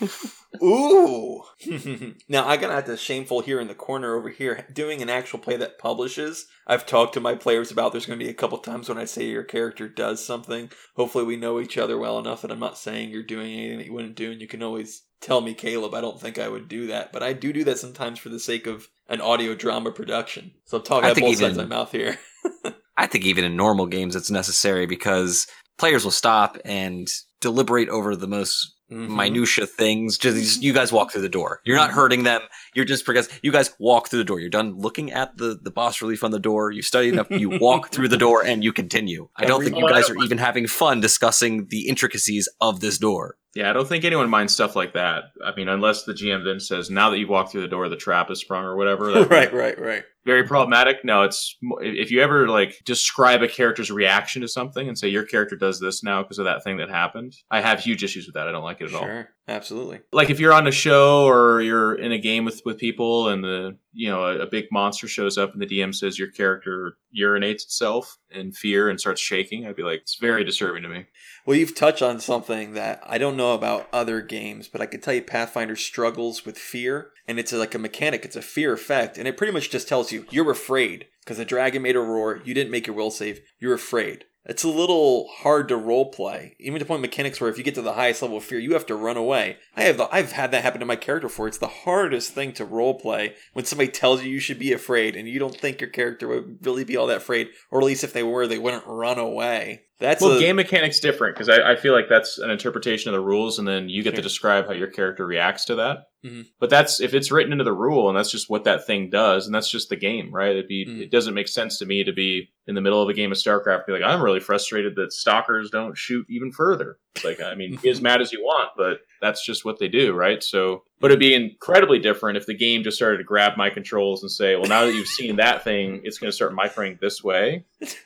[0.62, 1.42] Ooh.
[2.28, 5.38] now I gotta have to shameful here in the corner over here doing an actual
[5.38, 6.46] play that publishes.
[6.66, 9.26] I've talked to my players about there's gonna be a couple times when I say
[9.26, 10.70] your character does something.
[10.96, 13.86] Hopefully we know each other well enough that I'm not saying you're doing anything that
[13.86, 16.68] you wouldn't do and you can always tell me, Caleb, I don't think I would
[16.68, 17.12] do that.
[17.12, 20.52] But I do do that sometimes for the sake of an audio drama production.
[20.64, 22.18] So I'm talking out both even, sides of my mouth here.
[22.96, 25.46] I think even in normal games it's necessary because
[25.78, 27.08] players will stop and
[27.40, 29.14] deliberate over the most mm-hmm.
[29.14, 30.18] minutia things.
[30.18, 31.60] Just you guys walk through the door.
[31.64, 31.98] You're not mm-hmm.
[31.98, 32.42] hurting them.
[32.74, 34.40] You're just because you guys walk through the door.
[34.40, 36.70] You're done looking at the the bas relief on the door.
[36.70, 37.30] You study enough.
[37.30, 39.28] You walk through the door and you continue.
[39.36, 43.36] I don't think you guys are even having fun discussing the intricacies of this door.
[43.54, 45.24] Yeah, I don't think anyone minds stuff like that.
[45.44, 47.96] I mean, unless the GM then says, "Now that you've walked through the door, the
[47.96, 49.24] trap is sprung" or whatever.
[49.24, 51.04] right, right, right very problematic.
[51.04, 55.24] No, it's if you ever like describe a character's reaction to something and say your
[55.24, 57.34] character does this now because of that thing that happened.
[57.50, 58.46] I have huge issues with that.
[58.46, 59.24] I don't like it at sure, all.
[59.48, 60.00] Absolutely.
[60.12, 63.42] Like if you're on a show or you're in a game with with people and
[63.42, 66.96] the you know a, a big monster shows up and the DM says your character
[67.18, 71.06] urinates itself in fear and starts shaking, I'd be like, it's very disturbing to me.
[71.44, 75.00] Well, you've touched on something that I don't know about other games, but I can
[75.00, 78.24] tell you Pathfinder struggles with fear, and it's like a mechanic.
[78.24, 81.44] It's a fear effect, and it pretty much just tells you you're afraid because the
[81.44, 82.42] dragon made a roar.
[82.44, 83.40] You didn't make your will save.
[83.60, 84.24] You're afraid.
[84.46, 87.74] It's a little hard to role play, even to point mechanics where if you get
[87.76, 89.58] to the highest level of fear, you have to run away.
[89.76, 91.46] I have the, I've had that happen to my character before.
[91.46, 95.14] It's the hardest thing to role play when somebody tells you you should be afraid
[95.14, 98.02] and you don't think your character would really be all that afraid, or at least
[98.02, 99.82] if they were, they wouldn't run away.
[100.00, 103.12] That's well, a, game mechanics different because I, I, feel like that's an interpretation of
[103.12, 104.16] the rules, and then you get sure.
[104.16, 106.06] to describe how your character reacts to that.
[106.24, 106.42] Mm-hmm.
[106.58, 109.44] But that's if it's written into the rule, and that's just what that thing does,
[109.44, 110.52] and that's just the game, right?
[110.52, 111.02] It'd be mm-hmm.
[111.02, 113.36] it doesn't make sense to me to be in the middle of a game of
[113.36, 116.98] StarCraft, be like, I'm really frustrated that stalkers don't shoot even further.
[117.14, 119.88] It's like, I mean, be as mad as you want, but that's just what they
[119.88, 120.42] do, right?
[120.42, 124.22] So, but it'd be incredibly different if the game just started to grab my controls
[124.22, 127.24] and say, well, now that you've seen that thing, it's going to start microing this
[127.24, 127.64] way.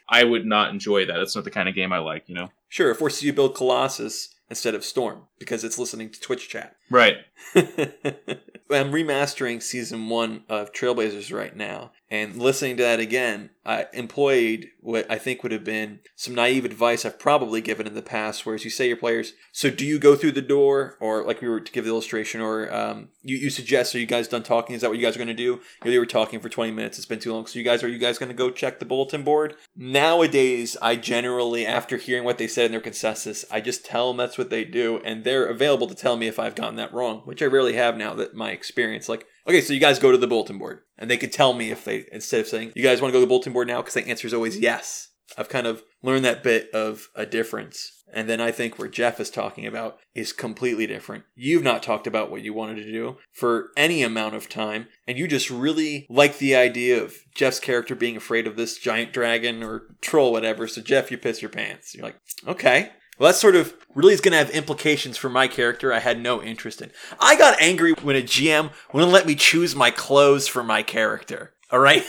[0.09, 1.17] I would not enjoy that.
[1.19, 2.51] That's not the kind of game I like, you know?
[2.69, 6.49] Sure, it forces you to build Colossus instead of Storm because it's listening to Twitch
[6.49, 6.77] chat.
[6.95, 7.17] Right.
[8.71, 14.69] I'm remastering season one of Trailblazers right now, and listening to that again, I employed
[14.81, 18.45] what I think would have been some naive advice I've probably given in the past,
[18.45, 21.49] whereas you say your players, so do you go through the door, or like we
[21.49, 24.75] were to give the illustration, or um, you, you suggest, are you guys done talking?
[24.75, 25.61] Is that what you guys are going to do?
[25.85, 27.99] You were talking for 20 minutes, it's been too long, so you guys, are you
[27.99, 29.57] guys going to go check the bulletin board?
[29.77, 34.17] Nowadays, I generally, after hearing what they said in their consensus, I just tell them
[34.17, 37.23] that's what they do, and they're available to tell me if I've gotten that wrong,
[37.25, 40.19] which I rarely have now that my experience, like, okay, so you guys go to
[40.19, 43.01] the bulletin board, and they can tell me if they, instead of saying, you guys
[43.01, 45.09] want to go to the bulletin board now, because the answer is always yes.
[45.39, 47.91] I've kind of learned that bit of a difference.
[48.13, 51.25] And then I think where Jeff is talking about is completely different.
[51.35, 55.19] You've not talked about what you wanted to do for any amount of time, and
[55.19, 59.65] you just really like the idea of Jeff's character being afraid of this giant dragon
[59.65, 60.69] or troll, whatever.
[60.69, 61.95] So, Jeff, you piss your pants.
[61.95, 62.91] You're like, okay.
[63.19, 66.21] Well, that sort of really is going to have implications for my character I had
[66.21, 66.91] no interest in.
[67.21, 71.53] I got angry when a GM wouldn't let me choose my clothes for my character.
[71.71, 72.03] All right?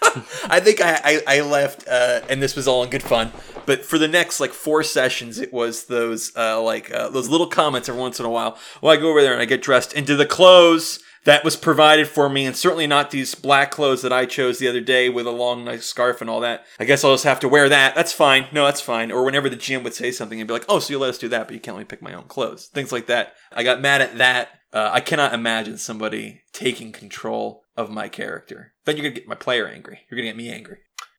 [0.48, 3.32] I think I, I, I left, uh, and this was all in good fun.
[3.66, 7.48] But for the next like four sessions, it was those uh, like uh, those little
[7.48, 8.56] comments every once in a while.
[8.80, 12.08] Well, I go over there and I get dressed into the clothes that was provided
[12.08, 15.26] for me, and certainly not these black clothes that I chose the other day with
[15.26, 16.64] a long, nice scarf and all that.
[16.78, 17.94] I guess I'll just have to wear that.
[17.94, 18.46] That's fine.
[18.52, 19.10] No, that's fine.
[19.10, 21.18] Or whenever the GM would say something and be like, "Oh, so you let us
[21.18, 23.34] do that, but you can't let me pick my own clothes." Things like that.
[23.52, 24.48] I got mad at that.
[24.72, 28.74] Uh, I cannot imagine somebody taking control of my character.
[28.84, 30.00] Then you're gonna get my player angry.
[30.10, 30.78] You're gonna get me angry.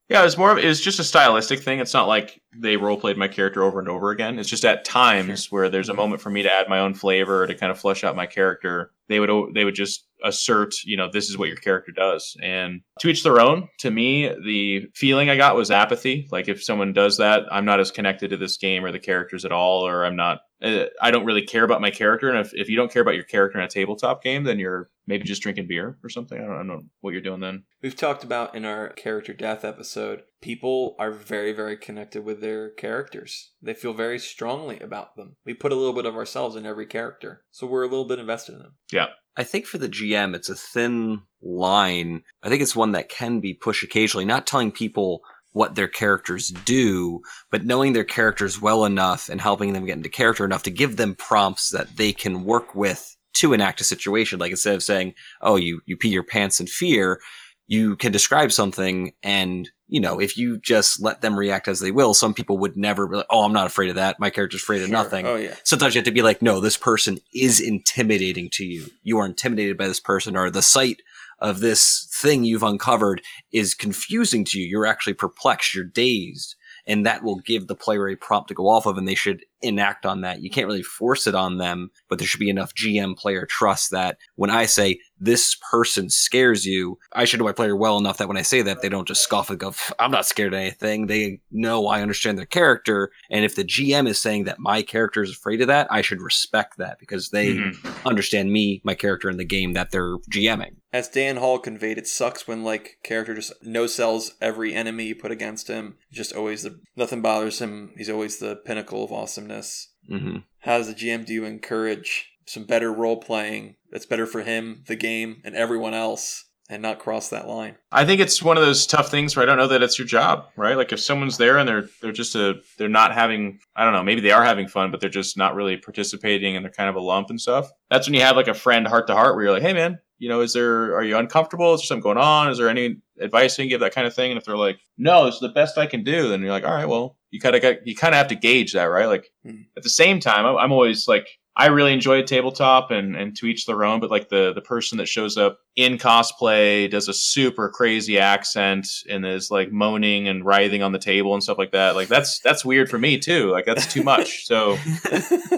[0.09, 1.79] Yeah, it's more of it's just a stylistic thing.
[1.79, 4.39] It's not like they role played my character over and over again.
[4.39, 5.59] It's just at times Sure.
[5.59, 8.03] where there's a moment for me to add my own flavor to kind of flesh
[8.03, 8.91] out my character.
[9.07, 12.35] They would they would just assert, you know, this is what your character does.
[12.43, 13.69] And to each their own.
[13.79, 16.27] To me, the feeling I got was apathy.
[16.31, 19.45] Like if someone does that, I'm not as connected to this game or the characters
[19.45, 20.39] at all, or I'm not.
[20.61, 22.29] Uh, I don't really care about my character.
[22.29, 24.89] And if, if you don't care about your character in a tabletop game, then you're
[25.07, 26.37] maybe just drinking beer or something.
[26.37, 27.63] I don't, I don't know what you're doing then.
[27.81, 32.69] We've talked about in our character death episode, people are very, very connected with their
[32.69, 33.51] characters.
[33.61, 35.35] They feel very strongly about them.
[35.45, 38.19] We put a little bit of ourselves in every character, so we're a little bit
[38.19, 38.75] invested in them.
[38.91, 39.07] Yeah
[39.39, 42.23] i think for the GM, it's a thin line.
[42.43, 45.21] I think it's one that can be pushed occasionally, not telling people
[45.53, 50.09] what their characters do, but knowing their characters well enough and helping them get into
[50.09, 54.39] character enough to give them prompts that they can work with to enact a situation.
[54.39, 57.21] Like instead of saying, oh, you, you pee your pants in fear,
[57.65, 61.91] you can describe something and you know, if you just let them react as they
[61.91, 64.19] will, some people would never be like, oh, I'm not afraid of that.
[64.19, 65.55] My character's afraid of nothing Oh yeah.
[65.63, 68.87] sometimes you have to be like, no, this person is intimidating to you.
[69.03, 71.01] You are intimidated by this person, or the sight
[71.39, 73.21] of this thing you've uncovered
[73.51, 74.67] is confusing to you.
[74.67, 75.73] You're actually perplexed.
[75.73, 76.55] You're dazed.
[76.85, 79.45] And that will give the player a prompt to go off of, and they should
[79.61, 80.41] enact on that.
[80.41, 83.91] You can't really force it on them, but there should be enough GM player trust
[83.91, 88.17] that when I say this person scares you, I should know my player well enough
[88.17, 90.59] that when I say that, they don't just scoff and go, I'm not scared of
[90.59, 91.07] anything.
[91.07, 93.11] They know I understand their character.
[93.29, 96.21] And if the GM is saying that my character is afraid of that, I should
[96.21, 98.05] respect that because they Mhm.
[98.05, 100.75] understand me, my character in the game that they're GMing.
[100.91, 105.15] As Dan Hall conveyed, it sucks when like character just no sells every enemy you
[105.15, 105.97] put against him.
[106.11, 107.91] Just always the nothing bothers him.
[107.95, 109.11] He's always the pinnacle of
[109.49, 109.93] awesomeness.
[110.07, 114.41] hmm How does the GM do you encourage some better role playing that's better for
[114.41, 117.75] him, the game, and everyone else, and not cross that line?
[117.91, 120.07] I think it's one of those tough things where I don't know that it's your
[120.07, 120.77] job, right?
[120.77, 124.03] Like if someone's there and they're they're just a they're not having I don't know,
[124.03, 126.95] maybe they are having fun, but they're just not really participating and they're kind of
[126.95, 127.69] a lump and stuff.
[127.89, 129.99] That's when you have like a friend heart to heart where you're like, hey man,
[130.17, 131.73] you know, is there are you uncomfortable?
[131.73, 132.49] Is there something going on?
[132.49, 133.81] Is there any advice you can give?
[133.81, 134.31] That kind of thing.
[134.31, 136.73] And if they're like, no, it's the best I can do, then you're like, all
[136.73, 139.05] right, well, you kind of got you kind of have to gauge that, right?
[139.07, 139.61] Like Hmm.
[139.77, 141.27] at the same time, I'm, I'm always like.
[141.55, 144.61] I really enjoy a tabletop and, and to each their own, but like the, the
[144.61, 150.29] person that shows up in cosplay does a super crazy accent and is like moaning
[150.29, 151.95] and writhing on the table and stuff like that.
[151.95, 153.51] Like that's that's weird for me too.
[153.51, 154.45] Like that's too much.
[154.45, 154.77] So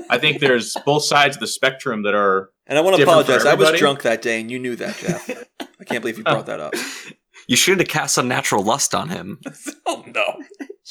[0.10, 3.45] I think there's both sides of the spectrum that are And I want to apologize.
[3.45, 5.29] I was drunk that day, and you knew that, Geoff.
[5.79, 6.73] I can't believe you brought that up.
[7.47, 9.39] You should have cast unnatural lust on him.
[9.86, 10.39] oh no!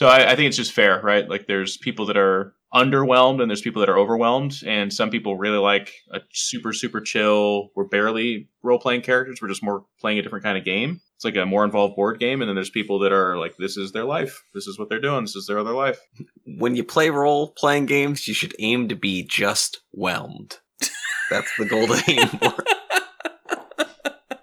[0.01, 1.29] So I, I think it's just fair, right?
[1.29, 5.37] Like there's people that are underwhelmed and there's people that are overwhelmed, and some people
[5.37, 7.69] really like a super super chill.
[7.77, 9.41] We're barely role playing characters.
[9.43, 11.03] We're just more playing a different kind of game.
[11.17, 13.77] It's like a more involved board game, and then there's people that are like, this
[13.77, 14.43] is their life.
[14.55, 15.25] This is what they're doing.
[15.25, 16.01] This is their other life.
[16.47, 20.61] When you play role playing games, you should aim to be just whelmed.
[21.31, 22.65] That's the goal to aim for.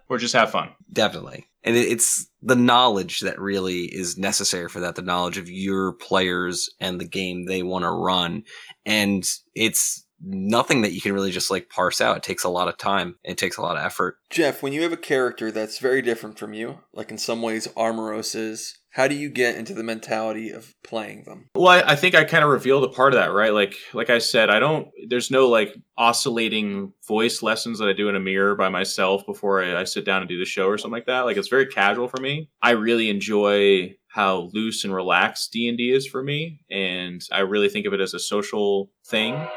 [0.09, 0.69] Or just have fun.
[0.91, 1.47] Definitely.
[1.63, 6.69] And it's the knowledge that really is necessary for that, the knowledge of your players
[6.79, 8.43] and the game they want to run.
[8.85, 12.17] And it's nothing that you can really just like parse out.
[12.17, 13.15] It takes a lot of time.
[13.23, 14.17] It takes a lot of effort.
[14.29, 17.67] Geoff, when you have a character that's very different from you, like in some ways
[17.77, 21.49] Armoros is, how do you get into the mentality of playing them?
[21.53, 23.53] Well, I, I think I kind of revealed a part of that, right?
[23.53, 24.87] Like, like I said, I don't.
[25.07, 29.63] There's no like oscillating voice lessons that I do in a mirror by myself before
[29.63, 31.21] I, I sit down and do the show or something like that.
[31.21, 32.49] Like, it's very casual for me.
[32.61, 37.41] I really enjoy how loose and relaxed D and D is for me, and I
[37.41, 39.47] really think of it as a social thing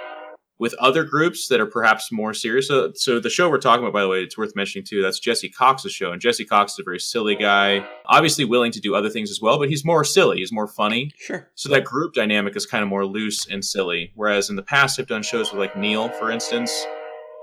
[0.61, 2.69] with other groups that are perhaps more serious.
[2.69, 5.01] So, so the show we're talking about, by the way, it's worth mentioning too.
[5.01, 8.81] That's Jesse Cox's show, and Jesse Cox is a very silly guy, obviously willing to
[8.81, 10.37] do other things as well, but he's more silly.
[10.37, 11.13] He's more funny.
[11.17, 11.49] Sure.
[11.55, 14.13] So that group dynamic is kind of more loose and silly.
[14.15, 16.71] Whereas in the past, I've done shows with like Neil, for instance,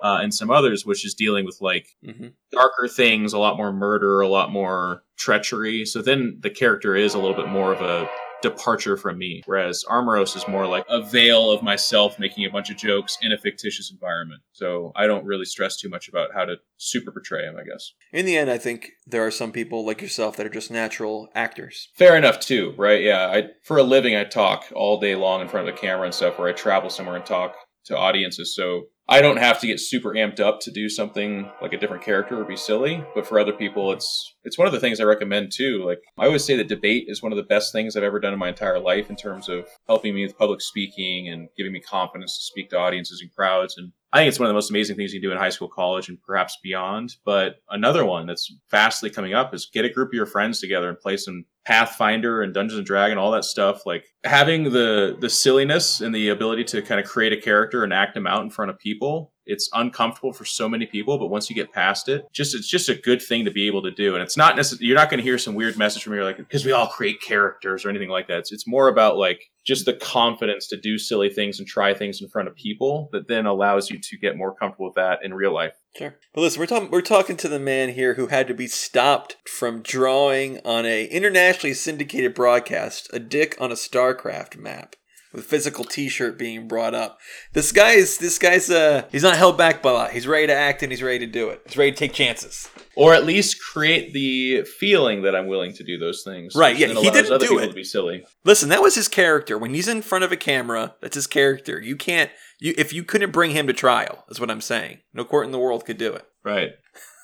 [0.03, 3.73] uh, and some others, which is dealing with like hmm darker things, a lot more
[3.73, 5.85] murder, a lot more treachery.
[5.85, 8.07] So then the character is a little bit more of a
[8.41, 9.41] departure from me.
[9.45, 13.31] Whereas Armoros is more like a veil of myself making a bunch of jokes in
[13.31, 14.41] a fictitious environment.
[14.51, 17.91] So I don't really stress too much about how to super portray him, I guess.
[18.13, 21.29] In the end, I think there are some people like yourself that are just natural
[21.33, 21.89] actors.
[21.95, 23.01] Fair enough too, right?
[23.01, 23.27] Yeah.
[23.27, 26.13] I for a living I talk all day long in front of the camera and
[26.13, 28.55] stuff where I travel somewhere and talk to audiences.
[28.55, 32.03] So I don't have to get super amped up to do something like a different
[32.03, 33.03] character or be silly.
[33.15, 35.83] But for other people, it's it's one of the things I recommend too.
[35.85, 38.33] Like I always say that debate is one of the best things I've ever done
[38.33, 41.79] in my entire life in terms of helping me with public speaking and giving me
[41.79, 43.77] confidence to speak to audiences and crowds.
[43.77, 45.49] And I think it's one of the most amazing things you can do in high
[45.49, 47.17] school, college, and perhaps beyond.
[47.25, 50.87] But another one that's vastly coming up is get a group of your friends together
[50.87, 53.85] and play some Pathfinder and Dungeons and Dragon, all that stuff.
[53.85, 57.91] Like having the the silliness and the ability to kind of create a character and
[57.91, 59.33] act them out in front of people.
[59.45, 62.87] It's uncomfortable for so many people, but once you get past it, just it's just
[62.87, 64.13] a good thing to be able to do.
[64.13, 66.37] And it's not necessarily you're not going to hear some weird message from me like
[66.37, 68.39] because we all create characters or anything like that.
[68.39, 72.21] It's, it's more about like just the confidence to do silly things and try things
[72.21, 75.33] in front of people that then allows you to get more comfortable with that in
[75.33, 75.73] real life.
[75.97, 76.15] Sure.
[76.33, 79.35] But listen, we're talking we're talking to the man here who had to be stopped
[79.45, 84.95] from drawing on a internationally syndicated broadcast a dick on a StarCraft map
[85.37, 87.19] with physical T-shirt being brought up.
[87.53, 90.11] This guy is this guy's uh he's not held back by a lot.
[90.11, 91.61] He's ready to act and he's ready to do it.
[91.65, 92.69] He's ready to take chances.
[92.95, 96.55] Or at least create the feeling that I'm willing to do those things.
[96.55, 97.67] Right, yeah, he didn't other do people it.
[97.67, 98.25] to be silly.
[98.43, 99.57] Listen, that was his character.
[99.57, 101.79] When he's in front of a camera, that's his character.
[101.79, 104.99] You can't you if you couldn't bring him to trial, is what I'm saying.
[105.13, 106.25] No court in the world could do it.
[106.43, 106.71] Right.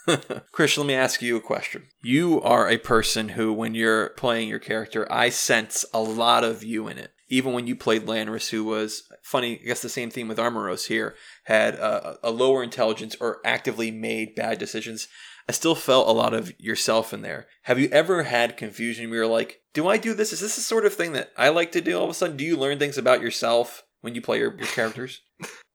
[0.51, 1.87] Chris, let me ask you a question.
[2.01, 6.63] You are a person who, when you're playing your character, I sense a lot of
[6.63, 7.12] you in it.
[7.29, 10.87] Even when you played Lanris, who was funny, I guess the same theme with Armoros
[10.87, 11.15] here,
[11.45, 15.07] had a, a lower intelligence or actively made bad decisions.
[15.47, 17.47] I still felt a lot of yourself in there.
[17.63, 20.31] Have you ever had confusion where you're like, do I do this?
[20.31, 21.97] Is this the sort of thing that I like to do?
[21.97, 24.67] All of a sudden, do you learn things about yourself when you play your, your
[24.67, 25.21] characters?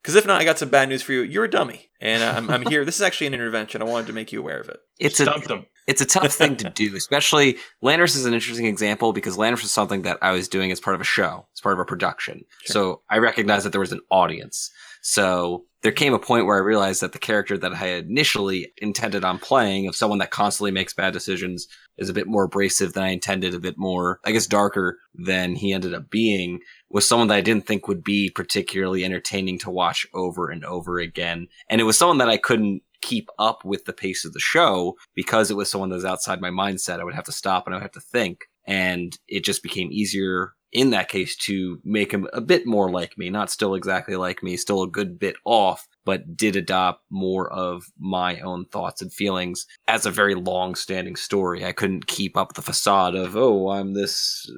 [0.02, 1.22] Because if not, I got some bad news for you.
[1.22, 1.90] You're a dummy.
[2.00, 2.84] And uh, I'm, I'm here.
[2.84, 3.82] This is actually an intervention.
[3.82, 4.78] I wanted to make you aware of it.
[5.00, 5.66] It's a them.
[5.86, 9.70] it's a tough thing to do, especially Landers is an interesting example because Landers is
[9.70, 12.44] something that I was doing as part of a show, as part of a production.
[12.64, 12.72] Sure.
[12.72, 14.72] So I recognized that there was an audience.
[15.02, 18.72] So there came a point where I realized that the character that I had initially
[18.78, 22.92] intended on playing of someone that constantly makes bad decisions is a bit more abrasive
[22.92, 26.60] than I intended, a bit more, I guess, darker than he ended up being
[26.90, 30.98] was someone that I didn't think would be particularly entertaining to watch over and over
[30.98, 31.48] again.
[31.68, 34.96] And it was someone that I couldn't keep up with the pace of the show
[35.14, 37.00] because it was someone that was outside my mindset.
[37.00, 38.46] I would have to stop and I would have to think.
[38.66, 43.16] And it just became easier in that case to make him a bit more like
[43.16, 47.52] me, not still exactly like me, still a good bit off, but did adopt more
[47.52, 51.66] of my own thoughts and feelings as a very long standing story.
[51.66, 54.50] I couldn't keep up the facade of, oh, I'm this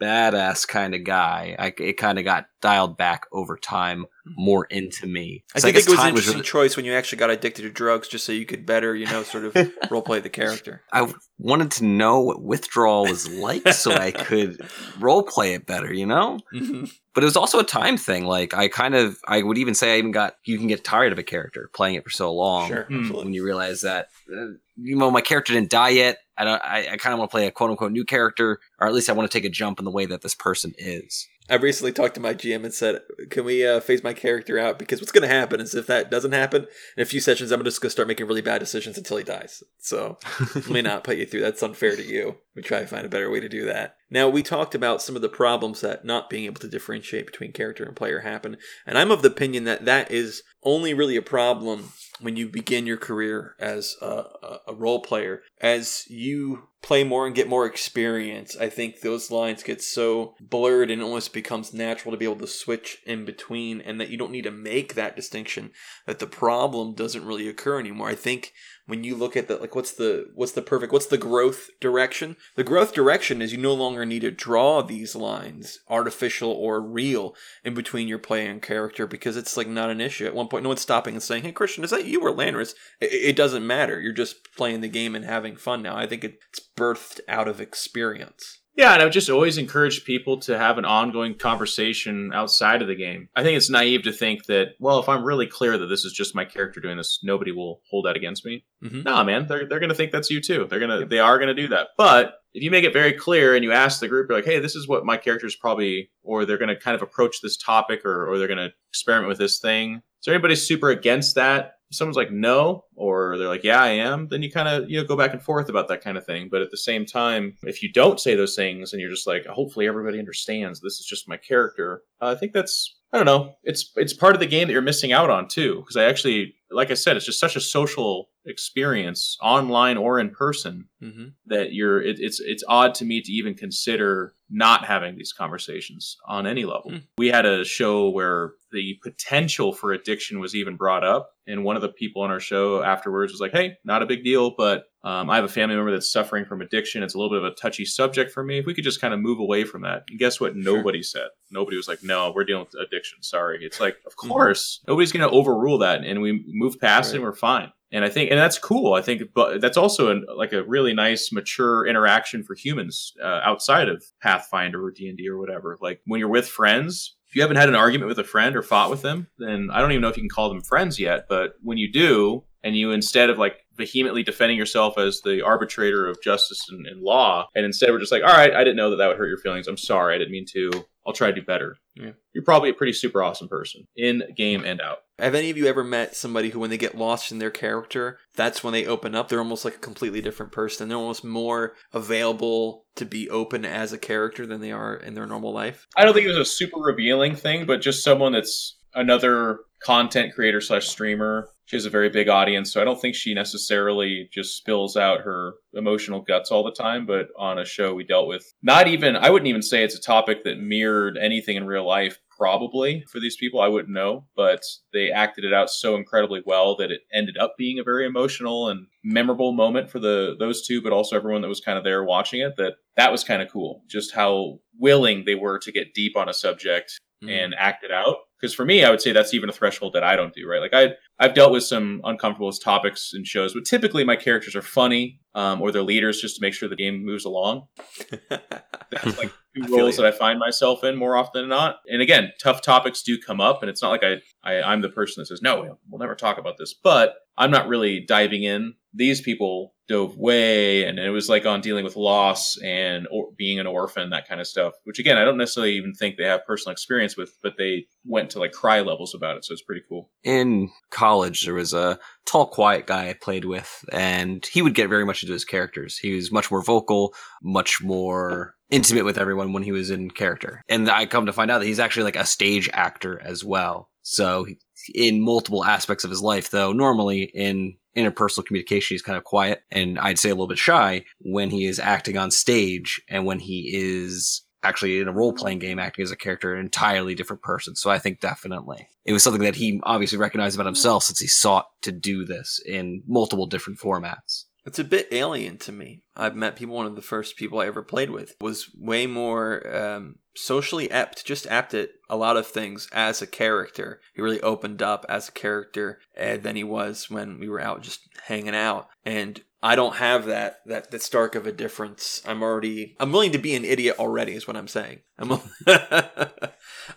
[0.00, 1.56] badass kind of guy.
[1.58, 4.06] I, it kind of got dialed back over time
[4.38, 5.44] more into me.
[5.54, 7.28] I So think guess it was an time interesting really- choice when you actually got
[7.28, 9.54] addicted to drugs just so you could better, you know, sort of
[9.90, 10.80] role play the character.
[10.90, 14.66] I wanted to know what withdrawal was like so I could
[14.98, 16.38] role play it better, you know?
[16.54, 16.90] Mhm.
[17.14, 18.24] But it was also a time thing.
[18.24, 21.12] Like I kind of, I would even say I even got, you can get tired
[21.12, 22.68] of a character playing it for so long.
[22.68, 23.00] Sure, Hmm.
[23.00, 23.24] absolutely.
[23.24, 24.46] When you realize that, uh,
[24.76, 26.16] you know, my character didn't die yet.
[26.36, 28.88] I don't, I, I kind of want to play a quote unquote new character, or
[28.88, 31.28] at least I want to take a jump in the way that this person is.
[31.50, 34.78] I recently talked to my GM and said, "Can we uh, phase my character out?
[34.78, 36.66] Because what's going to happen is if that doesn't happen,
[36.96, 39.24] in a few sessions, I'm just going to start making really bad decisions until he
[39.24, 39.62] dies.
[39.78, 40.18] So
[40.54, 41.42] let me not put you through.
[41.42, 42.36] That's unfair to you.
[42.54, 43.96] We try to find a better way to do that.
[44.08, 47.52] Now we talked about some of the problems that not being able to differentiate between
[47.52, 51.22] character and player happen, and I'm of the opinion that that is only really a
[51.22, 54.24] problem when you begin your career as a,
[54.68, 59.62] a, role player, as you play more and get more experience, I think those lines
[59.62, 63.80] get so blurred and it almost becomes natural to be able to switch in between
[63.80, 65.72] and that you don't need to make that distinction
[66.06, 68.08] that the problem doesn't really occur anymore.
[68.08, 68.52] I think
[68.86, 72.36] when you look at the like what's the what's the perfect what's the growth direction?
[72.56, 77.34] The growth direction is you no longer need to draw these lines artificial or real
[77.64, 80.26] in between your play and character because it's like not an issue.
[80.26, 82.74] At one point no one's stopping and saying hey christian is that you or landris
[83.00, 84.00] it, it doesn't matter.
[84.00, 85.96] You're just playing the game and having fun now.
[85.96, 90.38] I think it's birthed out of experience Yeah, and I would just always encourage people
[90.40, 93.28] to have an ongoing conversation outside of the game.
[93.36, 96.12] I think it's naive to think that, well, if I'm really clear that this is
[96.12, 98.64] just my character doing this, nobody will hold that against me.
[98.82, 99.04] Mhm.
[99.04, 100.66] Nah, man, they're, they're gonna think that's you too.
[100.68, 101.88] They're gonna they are gonna do that.
[101.96, 104.58] But if you make it very clear and you ask the group, you're like, hey,
[104.58, 108.28] this is what my character's probably, or they're gonna kind of approach this topic, or
[108.28, 109.96] or they're gonna experiment with this thing.
[110.20, 111.74] Is there anybody super against that?
[111.92, 115.06] Someone's like no, or they're like, yeah, I am, then you kind of you know
[115.06, 116.48] go back and forth about that kind of thing.
[116.50, 119.46] But at the same time, if you don't say those things and you're just like,
[119.46, 123.54] hopefully everybody understands this is just my character, uh, I think that's I don't know.
[123.62, 125.76] It's it's part of the game that you're missing out on too.
[125.76, 130.30] Because I actually, like I said, it's just such a social experience, online or in
[130.30, 131.26] person, mm-hmm.
[131.46, 132.00] that you're.
[132.02, 136.64] It, it's it's odd to me to even consider not having these conversations on any
[136.64, 136.90] level.
[136.90, 136.96] Hmm.
[137.18, 141.76] We had a show where the potential for addiction was even brought up, and one
[141.76, 144.84] of the people on our show afterwards was like, "Hey, not a big deal, but
[145.02, 147.02] um, I have a family member that's suffering from addiction.
[147.02, 148.58] It's a little bit of a touchy subject for me.
[148.58, 150.56] If we could just kind of move away from that." And guess what?
[150.56, 151.28] Nobody said.
[151.50, 153.22] Nobody was like, "No, we're dealing with addiction.
[153.22, 157.16] Sorry." It's like, of course, nobody's going to overrule that, and we move past it.
[157.16, 157.72] and We're fine.
[157.94, 158.94] And I think, and that's cool.
[158.94, 163.40] I think, but that's also an, like a really nice, mature interaction for humans uh,
[163.44, 165.78] outside of Pathfinder or D and D or whatever.
[165.80, 168.62] Like when you're with friends, if you haven't had an argument with a friend or
[168.62, 171.26] fought with them, then I don't even know if you can call them friends yet.
[171.28, 176.08] But when you do, and you instead of like vehemently defending yourself as the arbitrator
[176.08, 178.90] of justice and, and law, and instead we're just like, all right, I didn't know
[178.90, 179.68] that that would hurt your feelings.
[179.68, 180.70] I'm sorry, I didn't mean to.
[181.06, 181.76] I'll try to do better.
[181.94, 182.12] Yeah.
[182.32, 184.98] You're probably a pretty super awesome person in game and out.
[185.18, 188.18] Have any of you ever met somebody who, when they get lost in their character,
[188.34, 189.28] that's when they open up?
[189.28, 190.88] They're almost like a completely different person.
[190.88, 195.26] They're almost more available to be open as a character than they are in their
[195.26, 195.86] normal life.
[195.96, 200.34] I don't think it was a super revealing thing, but just someone that's another content
[200.34, 201.48] creator slash streamer.
[201.66, 205.22] She has a very big audience, so I don't think she necessarily just spills out
[205.22, 207.06] her emotional guts all the time.
[207.06, 210.00] But on a show, we dealt with not even, I wouldn't even say it's a
[210.00, 212.18] topic that mirrored anything in real life.
[212.36, 214.60] Probably for these people, I wouldn't know, but
[214.92, 218.68] they acted it out so incredibly well that it ended up being a very emotional
[218.68, 222.02] and memorable moment for the those two, but also everyone that was kind of there
[222.04, 222.54] watching it.
[222.56, 226.28] That that was kind of cool, just how willing they were to get deep on
[226.28, 227.44] a subject Mm.
[227.44, 228.16] and act it out.
[228.44, 230.46] Because for me, I would say that's even a threshold that I don't do.
[230.46, 234.54] Right, like I I've dealt with some uncomfortable topics in shows, but typically my characters
[234.54, 237.68] are funny um, or they're leaders just to make sure the game moves along.
[238.28, 241.76] That's like two roles that I find myself in more often than not.
[241.88, 244.90] And again, tough topics do come up, and it's not like I, I I'm the
[244.90, 246.74] person that says no, we'll never talk about this.
[246.74, 248.74] But I'm not really diving in.
[248.92, 253.58] These people dove way, and it was like on dealing with loss and or being
[253.60, 254.74] an orphan, that kind of stuff.
[254.84, 258.30] Which again, I don't necessarily even think they have personal experience with, but they went
[258.30, 260.10] to like cry levels about it, so it's pretty cool.
[260.22, 264.88] in college there was a tall quiet guy i played with and he would get
[264.88, 269.52] very much into his characters he was much more vocal much more intimate with everyone
[269.52, 272.16] when he was in character and i come to find out that he's actually like
[272.16, 274.46] a stage actor as well so
[274.94, 279.62] in multiple aspects of his life though normally in interpersonal communication he's kind of quiet
[279.70, 283.38] and i'd say a little bit shy when he is acting on stage and when
[283.38, 287.42] he is actually in a role playing game acting as a character, an entirely different
[287.42, 287.76] person.
[287.76, 291.26] So I think definitely it was something that he obviously recognized about himself since he
[291.26, 294.44] sought to do this in multiple different formats.
[294.66, 296.04] It's a bit alien to me.
[296.16, 296.74] I've met people.
[296.74, 301.24] One of the first people I ever played with was way more um, socially apt,
[301.24, 304.00] just apt at a lot of things as a character.
[304.14, 307.82] He really opened up as a character uh, than he was when we were out
[307.82, 308.88] just hanging out.
[309.04, 312.20] And I don't have that that that stark of a difference.
[312.26, 314.34] I'm already I'm willing to be an idiot already.
[314.34, 315.00] Is what I'm saying.
[315.18, 315.40] I'm.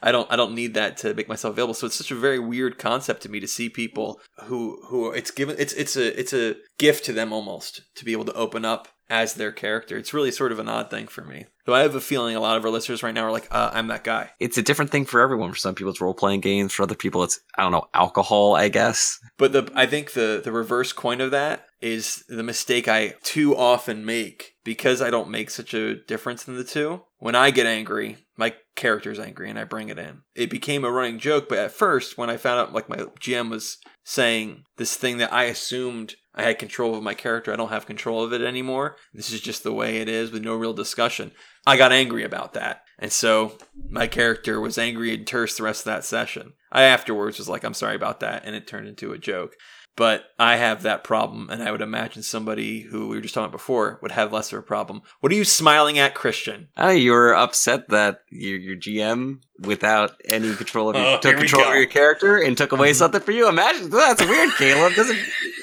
[0.01, 1.73] I don't I don't need that to make myself available.
[1.73, 5.31] So it's such a very weird concept to me to see people who who it's
[5.31, 8.65] given it's it's a it's a gift to them almost to be able to open
[8.65, 9.97] up as their character.
[9.97, 11.45] It's really sort of an odd thing for me.
[11.65, 13.71] Though I have a feeling a lot of our listeners right now are like, uh,
[13.73, 14.31] I'm that guy.
[14.39, 15.51] It's a different thing for everyone.
[15.51, 16.73] For some people, it's role playing games.
[16.73, 19.19] For other people, it's, I don't know, alcohol, I guess.
[19.37, 23.55] But the I think the the reverse coin of that is the mistake I too
[23.55, 27.03] often make because I don't make such a difference in the two.
[27.19, 30.21] When I get angry, my character's angry and I bring it in.
[30.35, 33.49] It became a running joke, but at first when I found out like my GM
[33.49, 37.51] was saying this thing that I assumed I had control of my character.
[37.51, 38.97] I don't have control of it anymore.
[39.13, 41.31] This is just the way it is with no real discussion.
[41.65, 42.81] I got angry about that.
[42.99, 43.57] And so
[43.89, 46.53] my character was angry and terse the rest of that session.
[46.71, 48.43] I afterwards was like, I'm sorry about that.
[48.45, 49.55] And it turned into a joke.
[49.95, 51.49] But I have that problem.
[51.49, 54.53] And I would imagine somebody who we were just talking about before would have less
[54.53, 55.01] of a problem.
[55.21, 56.67] What are you smiling at, Christian?
[56.77, 61.37] Oh, you were upset that your your GM, without any control of your, Oh, took
[61.37, 62.95] control of your character and took away Mhm.
[62.95, 63.47] something for you.
[63.49, 64.93] Imagine that's weird, Caleb.
[64.93, 65.17] Doesn't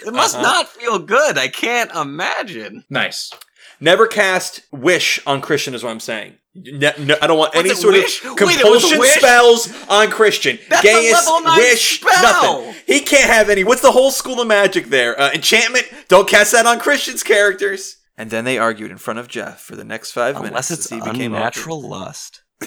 [0.05, 0.43] it must Uh-huh.
[0.43, 1.39] not feel good?
[1.39, 2.85] I can't imagine.
[2.91, 3.31] Nice.
[3.79, 6.39] Never cast wish on Christian, is what I'm saying.
[6.57, 8.25] Ne- no, I don't want What's any sort wish?
[8.25, 9.15] of Wait, it was a compulsion wish?
[9.15, 10.59] spells on Christian.
[10.69, 12.23] That's a Gaius, level nine wish, spell!
[12.63, 12.75] nothing.
[12.87, 13.65] He can't have any.
[13.65, 15.19] What's the whole school of magic there?
[15.21, 15.87] Uh, enchantment?
[16.09, 17.97] Don't cast that on Christian's characters.
[18.17, 20.51] And then they argued in front of Geoff for the next five minutes.
[20.51, 22.43] Unless it's see who became unnatural lust.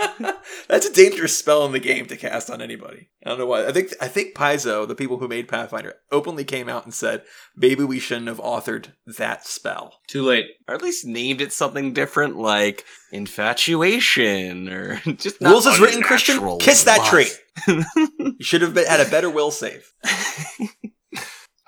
[0.00, 0.34] awkward.
[0.68, 3.08] That's a dangerous spell in the game to cast on anybody.
[3.24, 3.66] I don't know why.
[3.66, 7.22] I think I think Paizo, the people who made Pathfinder, openly came out and said,
[7.56, 10.46] "Maybe we shouldn't have authored that spell." Too late.
[10.68, 16.02] Or at least named it something different, like infatuation, or just not Rules is written,
[16.02, 16.58] Christian.
[16.58, 17.10] Kiss that lust.
[17.10, 17.38] trait.
[18.16, 19.92] You should have been, had a better will save.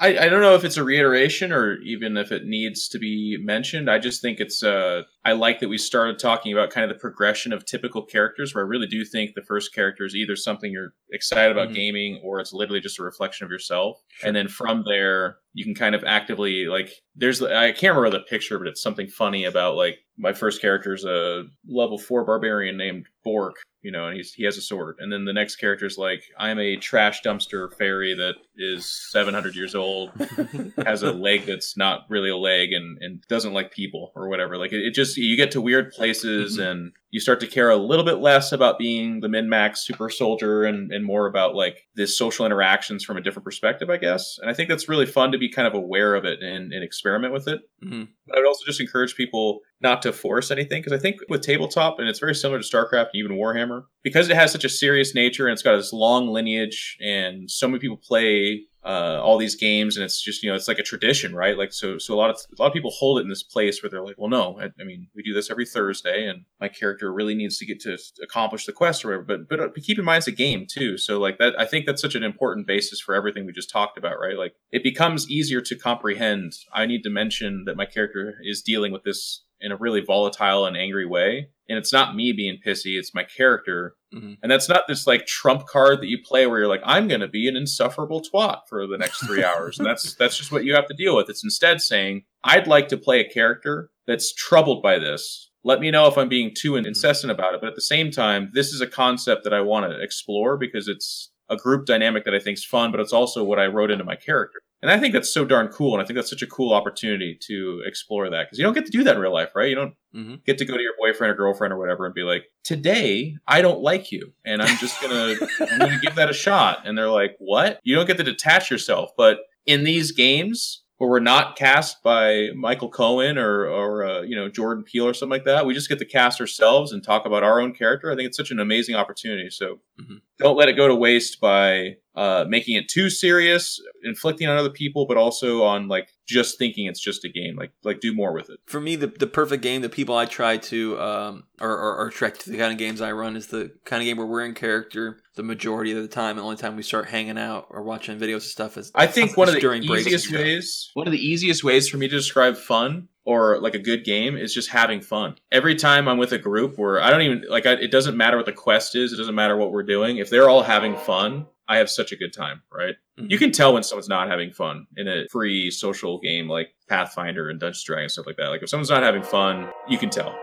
[0.02, 3.38] I, I don't know if it's a reiteration or even if it needs to be
[3.40, 3.88] mentioned.
[3.88, 7.00] I just think it's uh I like that we started talking about kind of the
[7.00, 10.72] progression of typical characters where I really do think the first character is either something
[10.72, 11.74] you're excited about Mhm.
[11.74, 14.00] gaming or it's literally just a reflection of yourself.
[14.24, 18.24] And then from there you can kind of actively like there's I can't remember the
[18.24, 22.76] picture, but it's something funny about like my first character is a level four barbarian
[22.76, 24.96] named Bork, you know, and he's he has a sword.
[24.98, 29.54] And then the next character is like, I'm a trash dumpster fairy that is 700
[29.56, 30.10] years old,
[30.84, 34.56] has a leg that's not really a leg, and and doesn't like people or whatever.
[34.56, 36.70] Like it, it just you get to weird places Mhm.
[36.70, 40.08] and you start to care a little bit less about being the min max super
[40.08, 44.38] soldier and and more about like the social interactions from a different perspective, I guess.
[44.40, 46.82] And I think that's really fun to be kind of aware of it and, and
[46.82, 47.60] experiment with it.
[47.84, 48.08] Mhm.
[48.26, 51.42] But I would also just encourage people not to force anything because I think with
[51.42, 55.14] tabletop, and it's very similar to StarCraft even Warhammer, because it has such a serious
[55.14, 59.54] nature and it's got this long lineage, and so many people play uh, all these
[59.54, 61.56] games, and it's just you know it's like a tradition, right?
[61.56, 63.82] Like so, so a lot of a lot of people hold it in this place
[63.82, 66.68] where they're like, well, no, I, I mean, we do this every Thursday, and my
[66.68, 69.24] character really needs to get to accomplish the quest or whatever.
[69.24, 71.64] But but, uh, but keep in mind it's a game too, so like that, I
[71.64, 74.36] think that's such an important basis for everything we just talked about, right?
[74.36, 76.54] Like it becomes easier to comprehend.
[76.72, 80.66] I need to mention that my character is dealing with this in a really volatile
[80.66, 81.48] and angry way.
[81.72, 83.94] And it's not me being pissy, it's my character.
[84.14, 84.36] Mhm.
[84.42, 87.28] And that's not this like trump card that you play where you're like, I'm gonna
[87.28, 89.78] be an insufferable twat for the next three hours.
[89.78, 91.30] And that's that's just what you have to deal with.
[91.30, 95.48] It's instead saying, I'd like to play a character that's troubled by this.
[95.64, 97.60] Let me know if I'm being too incessant about it.
[97.60, 100.88] But at the same time, this is a concept that I want to explore because
[100.88, 103.90] it's a group dynamic that I think is fun, but it's also what I wrote
[103.90, 104.60] into my character.
[104.82, 105.94] And I think that's so darn cool.
[105.94, 108.84] And I think that's such a cool opportunity to explore that because you don't get
[108.86, 109.68] to do that in real life, right?
[109.68, 110.44] You don't Mhm.
[110.44, 113.62] get to go to your boyfriend or girlfriend or whatever and be like, today I
[113.62, 114.32] don't like you.
[114.44, 116.82] And I'm just going to, I'm to give that a shot.
[116.84, 117.78] And they're like, what?
[117.84, 119.10] You don't get to detach yourself.
[119.16, 124.36] But in these games, where we're not cast by Michael Cohen or or uh, you
[124.36, 125.66] know Jordan Peele or something like that.
[125.66, 128.08] We just get to cast ourselves and talk about our own character.
[128.12, 129.50] I think it's such an amazing opportunity.
[129.50, 130.20] So Mhm.
[130.42, 134.70] Don't let it go to waste by uh, making it too serious, inflicting on other
[134.70, 137.56] people, but also on like just thinking it's just a game.
[137.56, 138.60] Like like do more with it.
[138.66, 142.08] For me, the, the perfect game, the people I try to um or, or, or
[142.08, 144.44] attract to the kind of games I run is the kind of game where we're
[144.44, 146.30] in character the majority of the time.
[146.30, 149.06] And the only time we start hanging out or watching videos and stuff is I
[149.06, 152.16] think one of the during easiest ways, one of the easiest ways for me to
[152.16, 155.36] describe fun or like a good game is just having fun.
[155.50, 158.36] Every time I'm with a group where I don't even like, I, it doesn't matter
[158.36, 160.16] what the quest is, it doesn't matter what we're doing.
[160.18, 162.96] If they're all having fun, I have such a good time, right?
[163.18, 163.30] Mhm.
[163.30, 167.48] You can tell when someone's not having fun in a free social game like Pathfinder
[167.48, 168.48] and Dungeons and Dragons stuff like that.
[168.48, 170.36] Like if someone's not having fun, you can tell,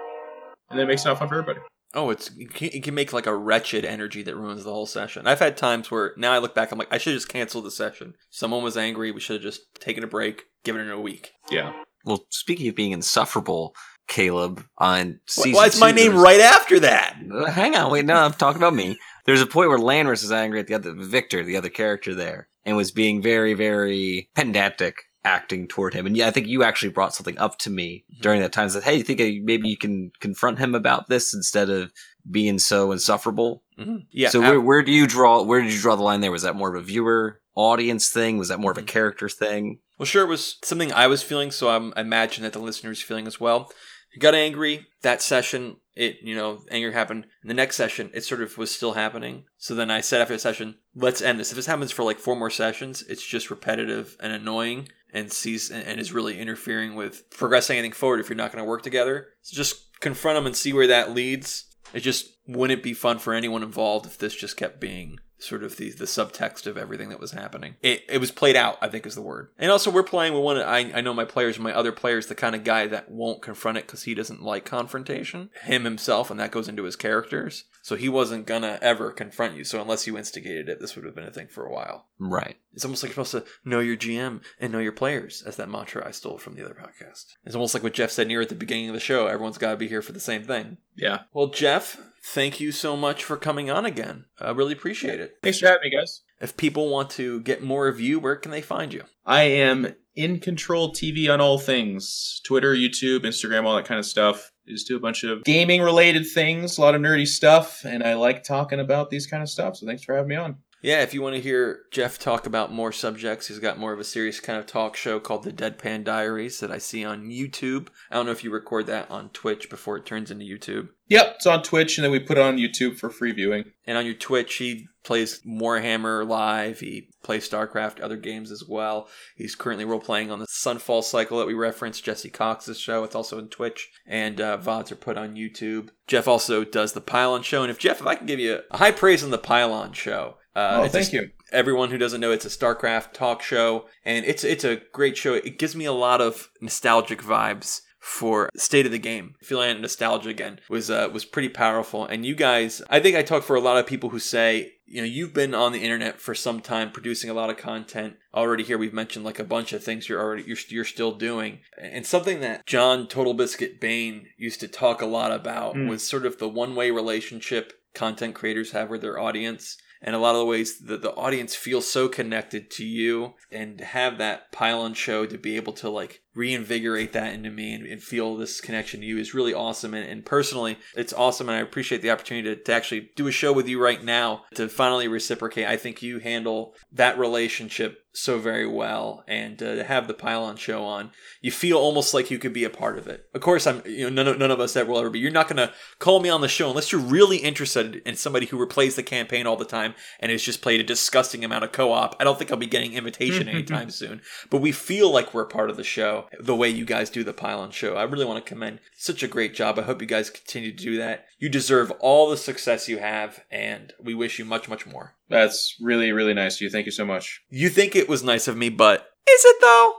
[0.69, 1.59] and that makes it not fun for everybody.
[1.93, 4.85] Oh, it's it can, it can make like a wretched energy that ruins the whole
[4.85, 5.27] session.
[5.27, 7.65] I've had times where now I look back, I'm like, I should have just canceled
[7.65, 8.13] the session.
[8.29, 9.11] Someone was angry.
[9.11, 11.31] We should have just taken a break, given it a week.
[11.49, 11.73] Yeah.
[12.09, 13.75] Well, speaking of being insufferable,
[14.07, 17.15] Caleb, on season Why is my name right after that?
[17.31, 18.97] Uh, Hang on, wait, no, I'm talking about me.
[19.25, 22.49] There's a point where Lanris is angry at the other Victor, the other character there,
[22.65, 26.07] and was being very, very pedantic acting toward him.
[26.07, 28.69] And yeah, I think you actually brought something up to me during that time.
[28.69, 31.91] Said, "Hey, you think maybe you can confront him about this instead of
[32.31, 34.05] being so insufferable?" Mhm.
[34.11, 34.29] Yeah.
[34.29, 35.43] so I- where, where do you draw?
[35.43, 36.31] Where did you draw the line there?
[36.31, 38.37] Was that more of a viewer audience thing?
[38.39, 38.87] Was that more of a Mhm.
[38.87, 39.79] character thing?
[39.99, 43.01] Well, sure, it was something I was feeling, so I'm, I imagine that the listeners
[43.01, 43.69] feeling as well.
[44.13, 45.75] you got angry that session.
[45.93, 47.25] It you know anger happened.
[47.43, 49.43] In the next session, it sort of was still happening.
[49.57, 51.51] So then I said after the session, let's end this.
[51.51, 55.69] If this happens for like four more sessions, it's just repetitive and annoying and sees
[55.69, 59.27] and is really interfering with progressing anything forward if you're not going to work together.
[59.41, 61.65] So just confront them and see where that leads.
[61.93, 65.77] It just wouldn't be fun for anyone involved if this just kept being sort of
[65.77, 67.75] the the subtext of everything that was happening.
[67.81, 69.49] It it was played out, I think is the word.
[69.57, 72.35] And also we're playing with one I I know my players, my other players, the
[72.35, 75.49] kind of guy that won't confront it because he doesn't like confrontation.
[75.63, 77.65] Him himself, and that goes into his characters.
[77.81, 79.63] So he wasn't gonna ever confront you.
[79.63, 82.07] So unless you instigated it, this would have been a thing for a while.
[82.19, 82.57] Right.
[82.73, 85.69] It's almost like you're supposed to know your GM and know your players, as that
[85.69, 87.33] mantra I stole from the other podcast.
[87.45, 89.27] It's almost like what Geoff said near at the beginning of the show.
[89.27, 90.77] Everyone's got to be here for the same thing.
[90.95, 91.21] Yeah.
[91.33, 94.25] Well, Geoff, thank you so much for coming on again.
[94.39, 95.37] I really appreciate it.
[95.43, 96.21] Thanks for having me, guys.
[96.41, 99.03] If people want to get more of you, where can they find you?
[99.25, 104.05] I am in control TV on all things Twitter, YouTube, Instagram, all that kind of
[104.05, 104.51] stuff.
[104.67, 108.03] I just do a bunch of gaming related things, a lot of nerdy stuff, and
[108.03, 109.77] I like talking about these kind of stuff.
[109.77, 110.57] So thanks for having me on.
[110.81, 113.99] Yeah, if you want to hear Geoff talk about more subjects, he's got more of
[113.99, 117.89] a serious kind of talk show called The Deadpan Diaries that I see on YouTube.
[118.09, 120.89] I don't know if you record that on Twitch before it turns into YouTube.
[121.09, 123.65] Yep, it's on Twitch, and then we put it on YouTube for free viewing.
[123.85, 126.79] And on your Twitch, he plays Warhammer live.
[126.79, 129.09] He plays StarCraft, other games as well.
[129.35, 133.03] He's currently role playing on the Sunfall cycle that we referenced, Jesse Cox's show.
[133.03, 135.89] It's also on Twitch, and uh, VODs are put on YouTube.
[136.07, 137.63] Geoff also does the Pylon show.
[137.63, 140.35] And if Geoff, if I can give you a high praise on the Pylon show,
[140.55, 141.29] uh, oh, thank a- you.
[141.51, 145.33] everyone who doesn't know it's a starcraft talk show and it's it's a great show.
[145.35, 149.35] It gives me a lot of nostalgic vibes for state of the game.
[149.41, 152.05] Feeling that nostalgia again was uh, was pretty powerful.
[152.05, 155.01] And you guys i think i talk for a lot of people who say you
[155.01, 158.15] know you've been on the internet for some time producing a lot of content.
[158.33, 161.59] Already here we've mentioned like a bunch of things you're already you're, you're still doing.
[161.77, 165.89] And something that john TotalBiscuit bain used to talk a lot about Mm.
[165.89, 170.35] was sort of the one-way relationship content creators have with their audience and a lot
[170.35, 174.93] of the ways that the audience feels so connected to you and have that pylon
[174.93, 179.01] show to be able to like reinvigorate that into me and, and feel this connection
[179.01, 179.93] to you is really awesome.
[179.93, 181.49] And, and personally it's awesome.
[181.49, 184.43] And i appreciate the opportunity to, to actually do a show with you right now
[184.55, 185.67] to finally reciprocate.
[185.67, 190.57] I think you handle that relationship so very well and uh, to have the pylon
[190.57, 191.11] show on
[191.41, 193.25] you feel almost like you could be a part of it.
[193.35, 195.31] Of course i'm you know none of, none of us ever will ever be you're
[195.31, 198.57] not going to call me on the show unless you're really interested in somebody who
[198.57, 202.15] replays the campaign all the time and has just played a disgusting amount of co-op.
[202.19, 205.69] I don't think i'll be getting invitation anytime soon but we feel like we're part
[205.69, 208.47] of the show the way you guys do the pylon show i really want to
[208.49, 211.91] commend such a great job i hope you guys continue to do that you deserve
[211.99, 216.33] all the success you have and we wish you much much more That's really, really
[216.33, 216.69] nice of you.
[216.69, 217.41] Thank you so much.
[217.49, 219.93] you think it was nice of me but is it though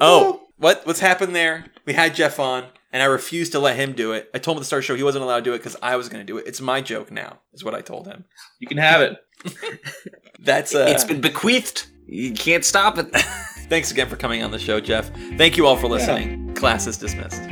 [0.00, 1.66] Oh, what what's happened there?
[1.84, 4.30] We had Geoff on, and I refused to let him do it.
[4.32, 5.58] I told him at the start of the show he wasn't allowed to do it
[5.58, 6.46] because I was going to do it.
[6.46, 8.24] It's my joke now, is what I told him.
[8.60, 9.18] You can have it.
[10.40, 11.86] That's uh, it's been bequeathed.
[12.06, 13.14] You can't stop it.
[13.68, 15.10] thanks again for coming on the show, Geoff.
[15.36, 16.54] Thank you all for listening.
[16.54, 17.42] Class is dismissed.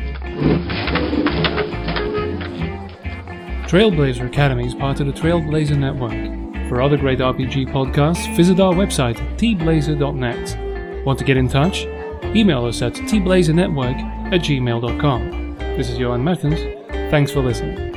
[3.69, 6.69] Trailblazer Academy is part of the Trailblazer Network.
[6.69, 11.05] For other great RPG podcasts, visit our website at tblazer.net.
[11.05, 11.85] Want to get in touch?
[12.35, 15.57] Email us at tblazernetwork at gmail.com.
[15.77, 16.61] This is Johan Mertens.
[17.11, 17.96] Thanks for listening.